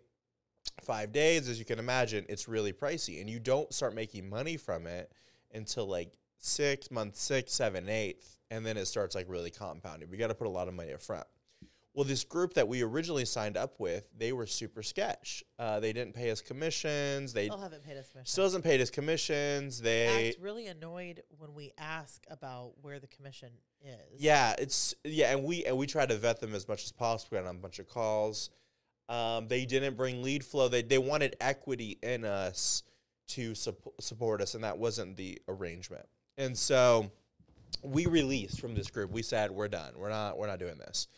[0.83, 3.21] Five days, as you can imagine, it's really pricey.
[3.21, 5.13] And you don't start making money from it
[5.53, 8.25] until like six, month six, seven, eight.
[8.51, 10.11] And then it starts like really compounding.
[10.11, 11.27] We got to put a lot of money up front.
[11.99, 15.43] Well, this group that we originally signed up with, they were super sketch.
[15.59, 17.33] Uh, they didn't pay us commissions.
[17.33, 18.27] They Still haven't paid us commission.
[18.27, 19.81] still hasn't paid us commissions.
[19.81, 23.49] They act really annoyed when we ask about where the commission
[23.85, 23.97] is.
[24.17, 27.37] Yeah, it's yeah, and we and we try to vet them as much as possible.
[27.37, 28.51] We got on a bunch of calls.
[29.09, 30.69] Um, they didn't bring lead flow.
[30.69, 32.85] They they wanted equity in us
[33.31, 36.07] to sup- support us, and that wasn't the arrangement.
[36.37, 37.11] And so
[37.83, 39.11] we released from this group.
[39.11, 39.95] We said we're done.
[39.97, 41.09] We're not we're not doing this.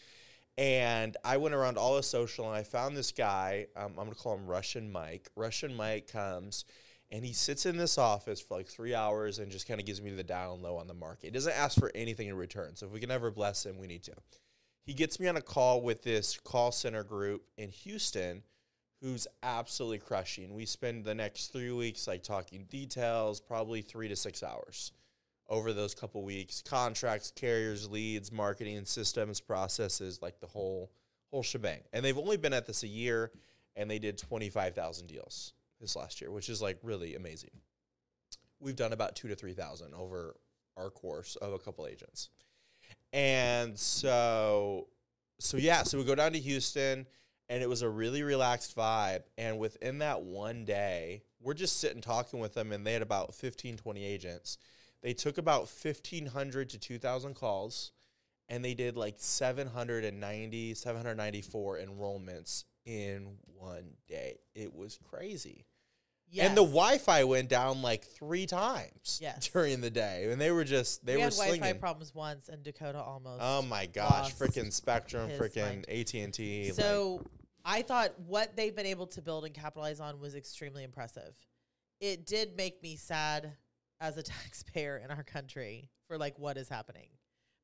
[0.61, 3.69] And I went around all the social, and I found this guy.
[3.75, 5.31] Um, I'm gonna call him Russian Mike.
[5.35, 6.67] Russian Mike comes.
[7.11, 10.03] And he sits in this office for like three hours and just kind of gives
[10.03, 11.25] me the down low on the market.
[11.25, 12.77] He doesn't ask for anything in return.
[12.77, 14.13] So if we can ever bless him, we need to.
[14.85, 18.43] He gets me on a call with this call center group in Houston
[19.01, 20.55] who's absolutely crushing.
[20.55, 24.93] We spend the next three weeks like talking details, probably three to six hours
[25.51, 26.63] over those couple weeks.
[26.63, 30.91] Contracts, carriers, leads, marketing systems, processes, like the whole
[31.31, 31.81] whole shebang.
[31.93, 33.31] And they've only been at this a year
[33.77, 37.51] and they did 25,000 deals this last year, which is like really amazing.
[38.59, 40.37] We've done about two to 3,000 over
[40.77, 42.31] our course of a couple agents.
[43.13, 44.89] And so,
[45.39, 47.07] so yeah, so we go down to Houston
[47.49, 49.23] and it was a really relaxed vibe.
[49.39, 53.35] And within that one day, we're just sitting talking with them and they had about
[53.35, 54.59] 15, 20 agents.
[55.03, 57.93] They took about 1,500 to 2,000 calls
[58.49, 64.39] and they did like 790, 794 enrollments in one day.
[64.55, 65.67] It was crazy.
[66.39, 69.49] And the Wi-Fi went down like three times Yes.
[69.53, 72.63] during the day, and they were just they we were had Wi-Fi problems once, and
[72.63, 73.41] Dakota almost.
[73.43, 75.83] oh my gosh, freaking Spectrum, freaking.
[75.89, 76.71] AT and T.
[76.71, 77.25] so
[77.65, 81.35] I thought what they've been able to build and capitalize on was extremely impressive.
[82.01, 83.53] It did make me sad
[84.01, 87.09] as a taxpayer in our country for like what is happening,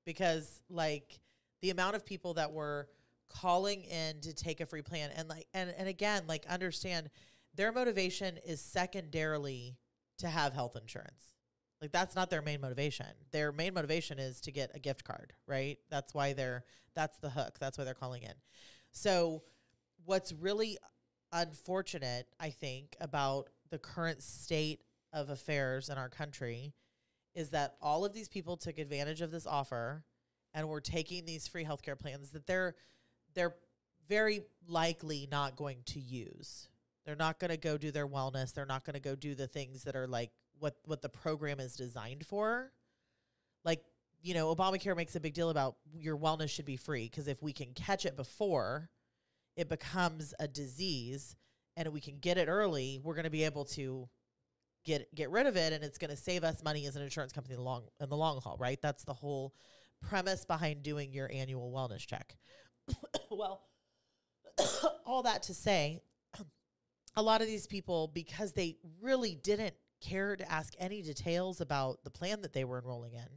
[0.05, 1.21] because like
[1.63, 2.89] the amount of people that were
[3.29, 7.11] calling in to take a free plan and like and and again like understand
[7.55, 9.77] their motivation is secondarily
[10.19, 11.33] to have health insurance.
[11.81, 13.07] Like that's not their main motivation.
[13.33, 15.79] Their main motivation is to get a gift card, right?
[15.91, 16.65] That's why they're
[16.95, 17.59] that's the hook.
[17.61, 18.33] That's why they're calling in.
[18.93, 19.43] So
[20.05, 20.79] what's really
[21.33, 24.81] unfortunate, I think, about the current state
[25.17, 26.75] of affairs in our country
[27.35, 30.05] is that all of these people took advantage of this offer
[30.55, 32.75] and were taking these free healthcare plans that they're
[33.35, 33.57] they're
[34.09, 36.69] very likely not going to use.
[37.05, 38.53] They're not going to go do their wellness.
[38.55, 41.61] They're not going to go do the things that are like what what the program
[41.61, 42.73] is designed for.
[43.65, 43.83] Like,
[44.23, 47.43] you know, Obamacare makes a big deal about your wellness should be free because if
[47.43, 48.91] we can catch it before
[49.57, 51.37] it becomes a disease
[51.77, 54.09] and we can get it early, we're going to be able to
[54.87, 57.33] get get rid of it and it's going to save us money as an insurance
[57.33, 58.81] company in the long in the long haul, right?
[58.81, 59.53] That's the whole
[60.01, 62.37] premise behind doing your annual wellness check.
[63.31, 63.65] well,
[65.07, 66.01] all that to say,
[67.17, 72.03] a lot of these people because they really didn't care to ask any details about
[72.05, 73.29] the plan that they were enrolling in.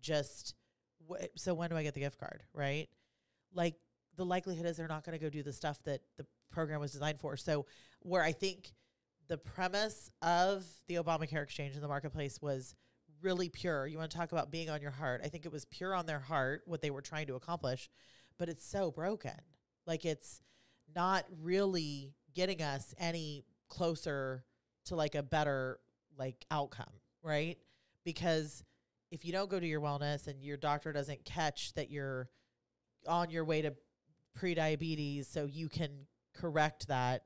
[0.00, 0.54] Just
[1.10, 2.88] wh- so when do I get the gift card, right?
[3.54, 3.74] Like
[4.16, 6.92] the likelihood is they're not going to go do the stuff that the program was
[6.92, 7.36] designed for.
[7.36, 7.66] So
[8.00, 8.72] where I think
[9.28, 12.74] the premise of the Obamacare exchange in the marketplace was
[13.22, 13.86] really pure.
[13.86, 15.20] You want to talk about being on your heart.
[15.24, 17.88] I think it was pure on their heart what they were trying to accomplish,
[18.38, 19.36] but it's so broken.
[19.86, 20.42] Like it's
[20.94, 24.44] not really getting us any closer
[24.86, 25.80] to like a better
[26.18, 27.58] like outcome, right?
[28.04, 28.62] Because
[29.10, 32.28] if you don't go to your wellness and your doctor doesn't catch that you're
[33.06, 33.72] on your way to
[34.34, 35.90] pre-diabetes so you can
[36.34, 37.22] correct that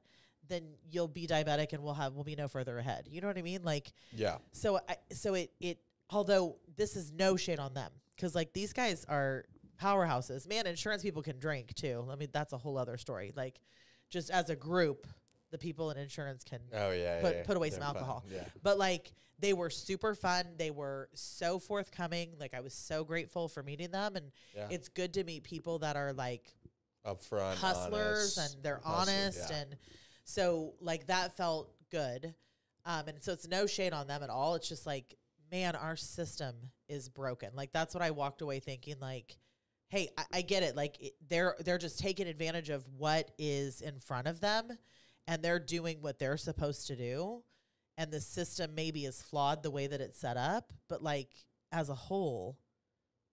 [0.51, 3.39] then you'll be diabetic and we'll have we'll be no further ahead you know what
[3.39, 4.37] i mean like Yeah.
[4.53, 5.79] so I, so it it
[6.11, 9.45] although this is no shade on them because like these guys are
[9.81, 13.59] powerhouses man insurance people can drink too i mean that's a whole other story like
[14.11, 15.07] just as a group
[15.53, 17.21] the people in insurance can Oh yeah.
[17.21, 17.97] Put- yeah, put away They're some fun.
[17.97, 18.25] alcohol.
[18.33, 18.45] Yeah.
[18.63, 23.49] but like they were super fun they were so forthcoming like i was so grateful
[23.49, 24.67] for meeting them and Yeah.
[24.71, 26.45] it's good to meet people that are like
[27.07, 27.55] Upfront.
[27.55, 29.57] hustlers honest, and they're honest yeah.
[29.61, 29.77] and
[30.31, 32.35] so like that felt good.
[32.85, 34.55] Um and so it's no shade on them at all.
[34.55, 35.17] It's just like
[35.51, 36.55] man our system
[36.89, 37.51] is broken.
[37.55, 39.37] Like that's what i walked away thinking like
[39.89, 40.77] hey i, I get it.
[40.77, 44.69] Like it, they're they're just taking advantage of what is in front of them
[45.27, 47.43] and they're doing what they're supposed to do.
[47.99, 51.31] And the system maybe is flawed the way that it's set up but like
[51.73, 52.57] as a whole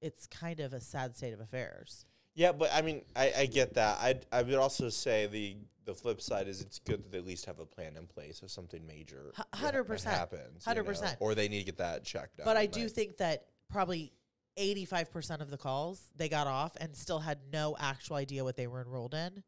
[0.01, 2.05] it's kind of a sad state of affairs
[2.38, 3.97] Yeah, but I mean, I, I get that.
[3.97, 7.25] I I would also say the the flip side is it's good that they at
[7.25, 10.65] least have a plan in place if something major 100%, happens.
[10.67, 11.15] you know, 100%.
[11.19, 12.45] Or they need to get that checked out.
[12.45, 14.11] But I do think that probably
[14.59, 18.67] 85% of the calls they got off and still had no actual idea what they
[18.67, 19.43] were enrolled in.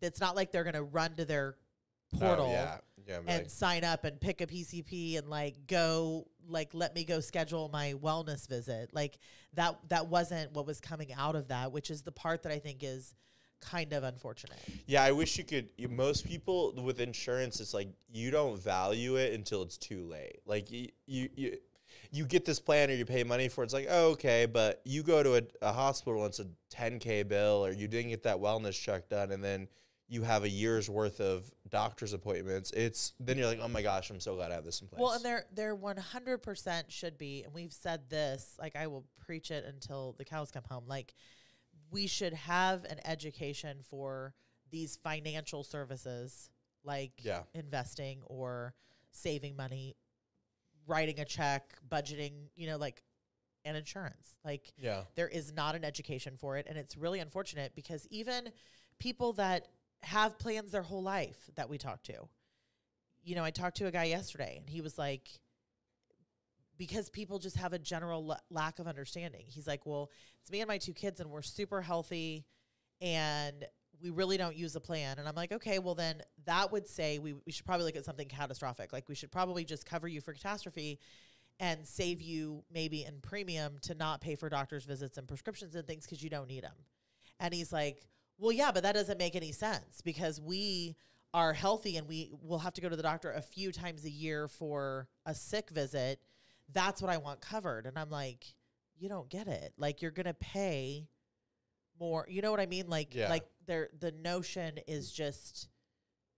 [0.00, 1.56] It's not like they're going to run to their
[2.18, 2.78] portal Oh, yeah.
[3.06, 3.16] Yeah.
[3.16, 7.20] And like, sign up and pick a PCP and like go like let me go
[7.20, 8.90] schedule my wellness visit.
[8.92, 9.18] Like
[9.54, 12.58] that that wasn't what was coming out of that, which is the part that I
[12.58, 13.14] think is
[13.60, 14.58] kind of unfortunate.
[14.86, 15.68] yeah, I wish you could.
[15.76, 20.40] You, most people with insurance, it's like you don't value it until it's too late.
[20.46, 21.58] Like you, you, you,
[22.10, 23.66] you get this plan or you pay money for it.
[23.66, 27.28] It's like, oh, okay, but you go to a, a hospital and it's a 10K
[27.28, 29.68] bill or you didn't get that wellness check done and then
[30.10, 32.72] you have a year's worth of doctor's appointments.
[32.72, 35.00] It's then you're like, oh my gosh, I'm so glad I have this in place.
[35.00, 39.52] Well, and there there 100% should be and we've said this, like I will preach
[39.52, 40.84] it until the cows come home.
[40.88, 41.14] Like
[41.92, 44.34] we should have an education for
[44.70, 46.50] these financial services
[46.82, 47.42] like Yeah.
[47.54, 48.74] investing or
[49.12, 49.94] saving money,
[50.88, 53.04] writing a check, budgeting, you know, like
[53.64, 54.38] and insurance.
[54.44, 55.02] Like yeah.
[55.14, 58.50] there is not an education for it and it's really unfortunate because even
[58.98, 59.68] people that
[60.02, 62.28] have plans their whole life that we talk to.
[63.22, 65.28] You know i talked to a guy yesterday and he was like
[66.78, 69.44] because people just have a general la- lack of understanding.
[69.46, 72.46] He's like well it's me and my two kids and we're super healthy
[73.00, 73.66] and
[74.02, 75.18] we really don't use a plan.
[75.18, 78.04] And i'm like okay well then that would say we, we should probably look at
[78.04, 78.92] something catastrophic.
[78.92, 80.98] Like we should probably just cover you for catastrophe
[81.60, 85.86] and save you maybe in premium to not pay for doctor's visits and prescriptions and
[85.86, 86.74] things because you don't need them.
[87.38, 88.06] And he's like,
[88.40, 90.96] well, yeah, but that doesn't make any sense because we
[91.32, 94.10] are healthy and we will have to go to the doctor a few times a
[94.10, 96.20] year for a sick visit.
[96.72, 97.86] That's what I want covered.
[97.86, 98.44] And I'm like,
[98.98, 99.72] you don't get it.
[99.76, 101.08] Like you're going to pay
[102.00, 102.26] more.
[102.28, 102.88] You know what I mean?
[102.88, 103.28] Like, Yeah.
[103.28, 105.68] like there, the notion is just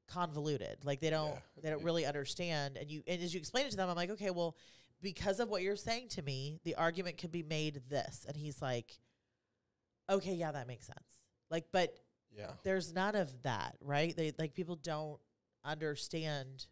[0.09, 0.84] convoluted.
[0.84, 1.40] Like they don't, Yeah.
[1.62, 2.76] they don't really understand.
[2.76, 4.57] And you, and as you explain it to them, I'm like, okay, well,
[5.00, 8.24] because of what you're saying to me, the argument could be made this.
[8.28, 8.98] And he's like,
[10.11, 11.22] okay, yeah, that makes sense.
[11.53, 11.94] Like, but
[12.36, 12.50] Yeah.
[12.64, 14.16] there's none of that, right?
[14.16, 15.20] They like people don't
[15.64, 16.66] understand.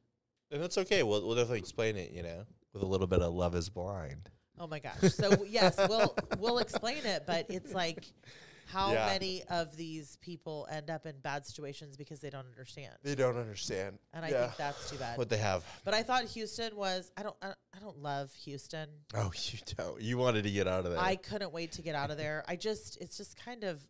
[0.51, 1.03] And that's okay.
[1.03, 4.31] We'll, we'll definitely explain it, you know, with a little bit of love is blind.
[4.59, 5.01] Oh my gosh.
[5.13, 8.05] So yes, we'll we'll explain it, but it's like
[8.67, 9.07] how Yeah.
[9.07, 12.95] many of these people end up in bad situations because they don't understand.
[13.03, 13.99] They don't understand.
[14.13, 14.47] And I Yeah.
[14.47, 15.17] think that's too bad.
[15.19, 15.65] what they have.
[15.85, 18.89] But I thought Houston was I don't I, I don't love Houston.
[19.15, 20.01] Oh, you don't.
[20.01, 21.01] You wanted to get out of there.
[21.01, 22.45] I couldn't wait to get out of there.
[22.49, 23.81] I just it's just kind of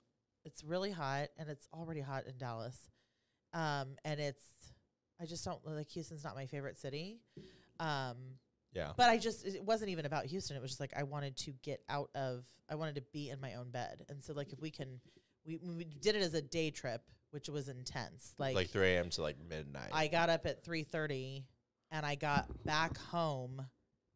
[0.45, 2.77] it's really hot and it's already hot in Dallas.
[3.53, 4.45] Um and it's
[5.21, 7.21] I just don't like Houston's not my favorite city.
[7.79, 8.17] Um
[8.73, 8.93] yeah.
[8.97, 10.57] but I just it wasn't even about Houston.
[10.57, 13.41] It was just like I wanted to get out of I wanted to be in
[13.41, 14.05] my own bed.
[14.09, 15.01] And so like if we can
[15.45, 18.35] we we did it as a day trip, which was intense.
[18.39, 19.11] Like, Like, 3 a.m.
[19.11, 19.91] to like midnight.
[19.93, 21.47] I got up at three thirty
[21.91, 23.67] and I got back home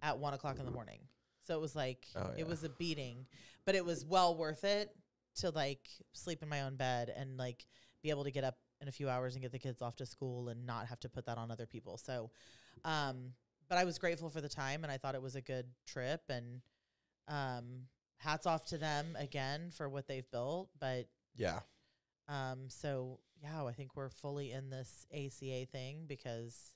[0.02, 1.00] at one o'clock in the morning.
[1.46, 2.42] So it was like Oh, yeah.
[2.42, 3.26] it was a beating.
[3.66, 4.90] But it was well worth it
[5.36, 7.66] to like sleep in my own bed and like
[8.02, 10.06] be able to get up in a few hours and get the kids off to
[10.06, 11.96] school and not have to put that on other people.
[11.98, 12.30] So
[12.84, 13.32] um
[13.68, 16.20] but I was grateful for the time and I thought it was a good trip
[16.28, 16.60] and
[17.28, 17.86] um
[18.18, 20.70] hats off to them again for what they've built.
[20.80, 21.60] But yeah.
[22.28, 26.74] um, so yeah, I think we're fully in this ACA thing because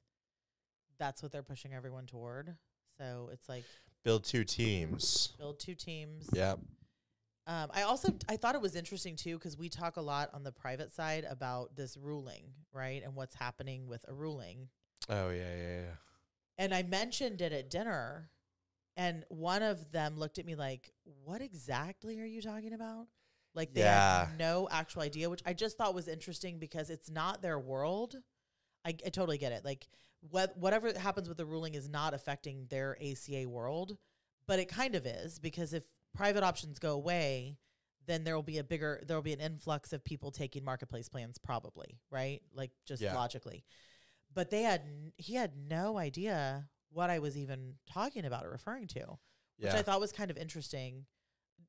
[0.99, 2.57] that's what they're pushing everyone toward.
[2.99, 3.65] So it's like
[4.05, 5.35] Build two teams.
[5.39, 6.29] build two teams.
[6.33, 6.57] Yeah.
[7.49, 10.45] Um, I also I thought it was interesting too because we talk a lot on
[10.45, 14.69] the private side about this ruling, right, and what's happening with a ruling.
[15.09, 15.95] Oh, yeah, yeah, yeah.
[16.59, 18.31] And I mentioned it at dinner,
[18.97, 20.93] and one of them looked at me like,
[21.25, 23.07] "What exactly are you talking about?"
[23.55, 24.27] Like they Yeah.
[24.27, 28.17] had no actual idea, which I just thought was interesting because it's not their world.
[28.85, 29.65] I, I totally get it.
[29.65, 29.89] Like
[30.21, 33.97] what whatever happens with the ruling is not affecting their ACA world,
[34.47, 35.85] but it kind of is because if
[36.15, 37.59] private options go away,
[38.07, 41.09] then there will be a bigger there will be an influx of people taking marketplace
[41.09, 42.41] plans probably, right?
[42.53, 43.15] Like just Yeah.
[43.15, 43.65] logically.
[44.35, 48.51] But they had n- he had no idea what I was even talking about or
[48.51, 49.19] referring to,
[49.59, 49.77] which Yeah.
[49.79, 51.07] I thought was kind of interesting.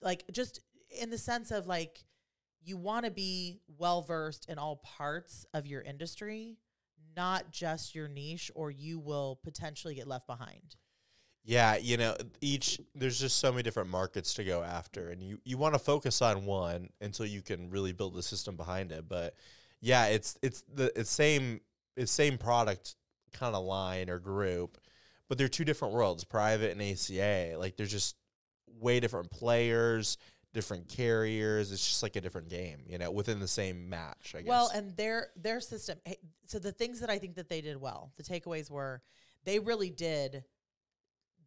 [0.02, 2.04] Like just in the sense of like
[2.62, 6.58] you want to be well versed in all parts of your industry,
[7.16, 10.76] not just your niche or you will potentially get left behind.
[11.50, 15.40] Yeah, you know, each there's just so many different markets to go after, and you
[15.44, 19.10] you want to focus on one until you can really build the system behind it.
[19.10, 19.34] But
[19.82, 21.62] yeah, it's it's the it's same
[21.98, 22.94] it's same product
[23.34, 24.78] kind of line or group,
[25.28, 27.56] but they're two different worlds, private and ACA.
[27.58, 28.16] Like they're just
[28.80, 30.20] way different players,
[30.54, 31.72] different carriers.
[31.72, 34.36] It's just like a different game, you know, within the same match.
[34.38, 34.50] I guess.
[34.50, 35.98] Well, and their their system.
[36.46, 39.02] So the things that I think that they did well, the takeaways were
[39.46, 40.44] they really did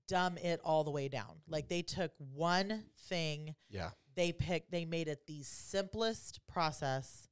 [0.08, 1.40] dumb it all the way down.
[1.48, 7.28] Like they took one thing, yeah, they picked, they made it the simplest process.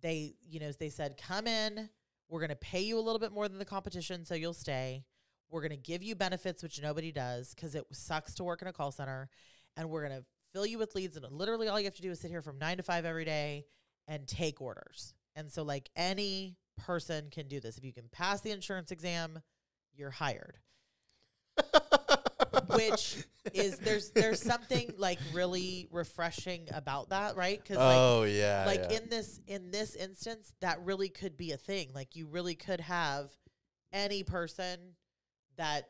[0.00, 1.88] They, you know, they said, come in,
[2.28, 5.04] we're going to pay you a little bit more than the competition, so you'll stay.
[5.50, 8.68] We're going to give you benefits, which nobody does because it sucks to work in
[8.68, 9.28] a call center.
[9.76, 11.16] And we're going to fill you with leads.
[11.16, 13.24] And literally, all you have to do is sit here from nine to five every
[13.24, 13.64] day
[14.06, 15.14] and take orders.
[15.36, 17.78] And so, like, any person can do this.
[17.78, 19.40] If you can pass the insurance exam,
[19.94, 20.58] you're hired.
[22.74, 27.60] Which is there's there's something like really refreshing about that, right?
[27.62, 28.98] Because like oh yeah, like yeah.
[28.98, 32.80] in this in this instance that really could be a thing like you really could
[32.80, 33.30] have
[33.92, 34.78] any person
[35.56, 35.88] that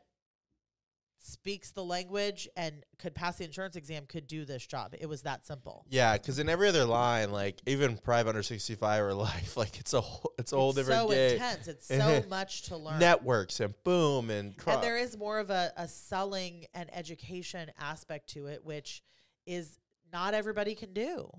[1.21, 5.23] speaks the language and could pass the insurance exam could do this job it was
[5.23, 9.13] that simple Yeah, because in every other line, like even private under sixty five or
[9.13, 11.33] life, like it's a whole, it's a whole it's different so game.
[11.33, 15.49] intense it's so much to learn Networks and boom and, and there is more of
[15.49, 19.03] a, a selling and education aspect to it which
[19.45, 19.77] is
[20.13, 21.29] not everybody can do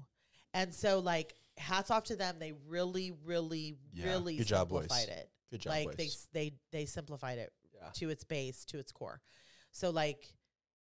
[0.52, 4.88] and so like hats off to them they really really Yeah, really good job, boys.
[5.08, 6.28] it good job, like boys.
[6.32, 7.88] they they they simplified it Yeah.
[7.94, 9.20] to its base to its core
[9.72, 10.32] so like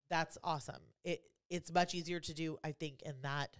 [0.10, 0.82] that's awesome.
[1.04, 3.56] It it's much easier to do i think in that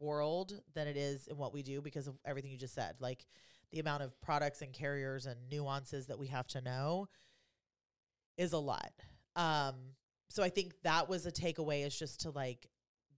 [0.00, 3.24] world than it is in what we do because of everything you just said like
[3.70, 7.08] the amount of products and carriers and nuances that we have to know
[8.36, 8.92] is a lot.
[9.36, 9.74] Um
[10.28, 12.66] so i think that was a takeaway is just to like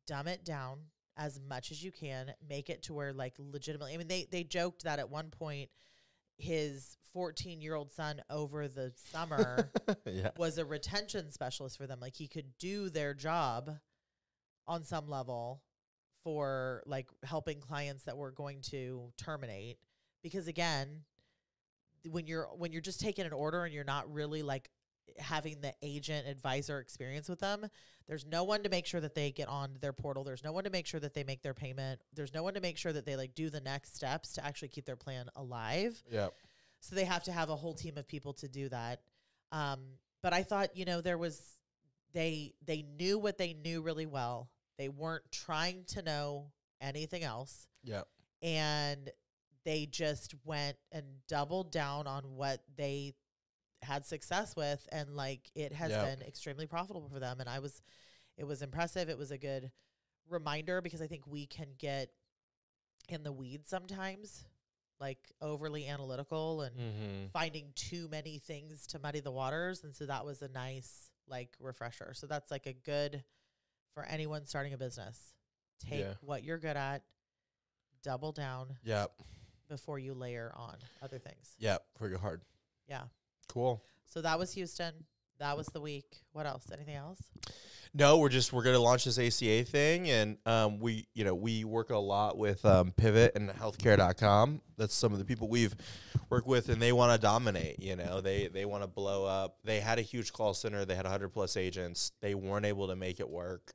[0.06, 0.78] dumb it down
[1.16, 4.42] as much as you can make it to where like legitimately i mean they they
[4.42, 5.70] joked that at one point
[6.38, 9.70] his 14 year old son over the summer
[10.04, 12.00] yeah, was a retention specialist for them.
[12.00, 13.78] Like he could do their job
[14.66, 15.62] on some level
[16.24, 19.78] for like helping clients that were going to terminate.
[20.22, 21.02] Because again,
[22.10, 24.70] when you're when you're just taking an order and you're not really like
[25.18, 27.66] having the agent advisor experience with them,
[28.06, 30.24] there's no one to make sure that they get on their portal.
[30.24, 32.00] There's no one to make sure that they make their payment.
[32.14, 34.68] There's no one to make sure that they like do the next steps to actually
[34.68, 36.02] keep their plan alive.
[36.10, 36.28] yeah,
[36.80, 39.00] So they have to have a whole team of people to do that.
[39.52, 39.80] Um,
[40.22, 41.58] but I thought, you know, there was
[42.12, 44.48] they they knew what they knew really well.
[44.78, 46.50] They weren't trying to know
[46.80, 47.66] anything else.
[47.82, 48.02] Yeah.
[48.42, 49.10] And
[49.64, 53.14] they just went and doubled down on what they
[53.84, 56.18] had success with and like it has Yep.
[56.18, 57.80] been extremely profitable for them and I was
[58.36, 59.08] it was impressive.
[59.08, 59.70] It was a good
[60.28, 62.10] reminder because I think we can get
[63.08, 64.44] in the weeds sometimes,
[64.98, 67.26] like overly analytical and Mm-hmm.
[67.32, 71.54] finding too many things to muddy the waters and so that was a nice like
[71.60, 73.22] refresher so that's like a good
[73.94, 75.32] for anyone starting a business
[75.80, 76.14] take Yeah.
[76.20, 77.02] what you're good at
[78.02, 79.12] double down Yep.
[79.68, 81.84] before you layer on other things Yep.
[82.00, 82.42] Work hard.
[82.88, 83.04] yeah
[83.48, 83.82] Cool.
[84.06, 84.94] so that was houston
[85.38, 87.20] that was the week what else anything else
[87.96, 91.62] No, we're just we're gonna launch this ACA thing, and um, we you know we
[91.62, 94.60] work a lot with um, Pivot and Healthcare.com.
[94.76, 95.76] That's some of the people we've
[96.28, 97.78] worked with, and they want to dominate.
[97.80, 99.58] You know, they they want to blow up.
[99.62, 100.84] They had a huge call center.
[100.84, 102.10] They had hundred plus agents.
[102.20, 103.72] They weren't able to make it work,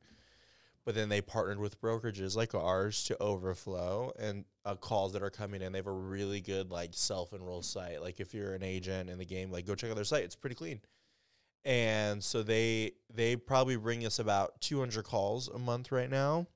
[0.86, 5.30] but then they partnered with brokerages like ours to overflow and uh, calls that are
[5.30, 5.72] coming in.
[5.72, 8.02] They have a really good like self enroll site.
[8.02, 10.24] Like if you're an agent in the game, like go check out their site.
[10.24, 10.82] It's pretty clean
[11.66, 16.48] and so they they probably bring us about 200 calls a month right now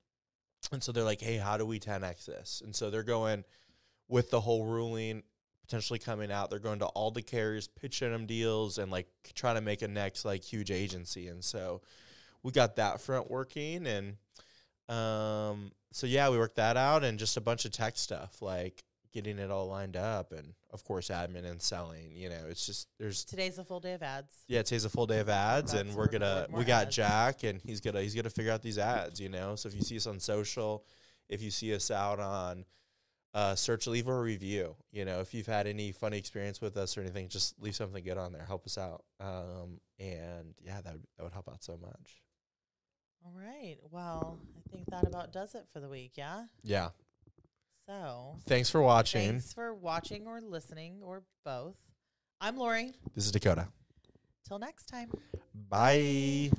[0.72, 3.44] and so they're like hey how do we 10x this and so they're going
[4.08, 5.24] with the whole ruling
[5.62, 9.56] potentially coming out they're going to all the carriers pitching them deals and like trying
[9.56, 11.82] to make a next like huge agency and so
[12.44, 14.16] we got that front working and
[14.90, 18.84] um so yeah we worked that out and just a bunch of tech stuff like
[19.14, 22.88] getting it all lined up and of course admin and selling you know it's just
[23.00, 25.86] there's today's a full day of ads yeah, today's a full day of ads, About
[25.86, 26.96] and we're gonna we got ads.
[26.96, 29.56] Jack, and he's gonna he's gonna figure out these ads, you know.
[29.56, 30.86] So if you see us on social,
[31.30, 32.66] if you see us out on
[33.34, 34.76] uh, search, leave a review.
[34.92, 38.04] You know, if you've had any funny experience with us or anything, just leave something
[38.04, 38.46] good on there.
[38.46, 42.22] Help us out, um, and yeah, that would, that would help out so much.
[43.26, 46.90] All right well i think that about does it for the week yeah Yeah,
[47.88, 49.32] so thanks for watching.
[49.32, 51.78] thanks for watching or listening or both
[52.42, 53.68] i'm lori This is Dakota.
[54.48, 55.12] till next time
[55.70, 56.52] Bye.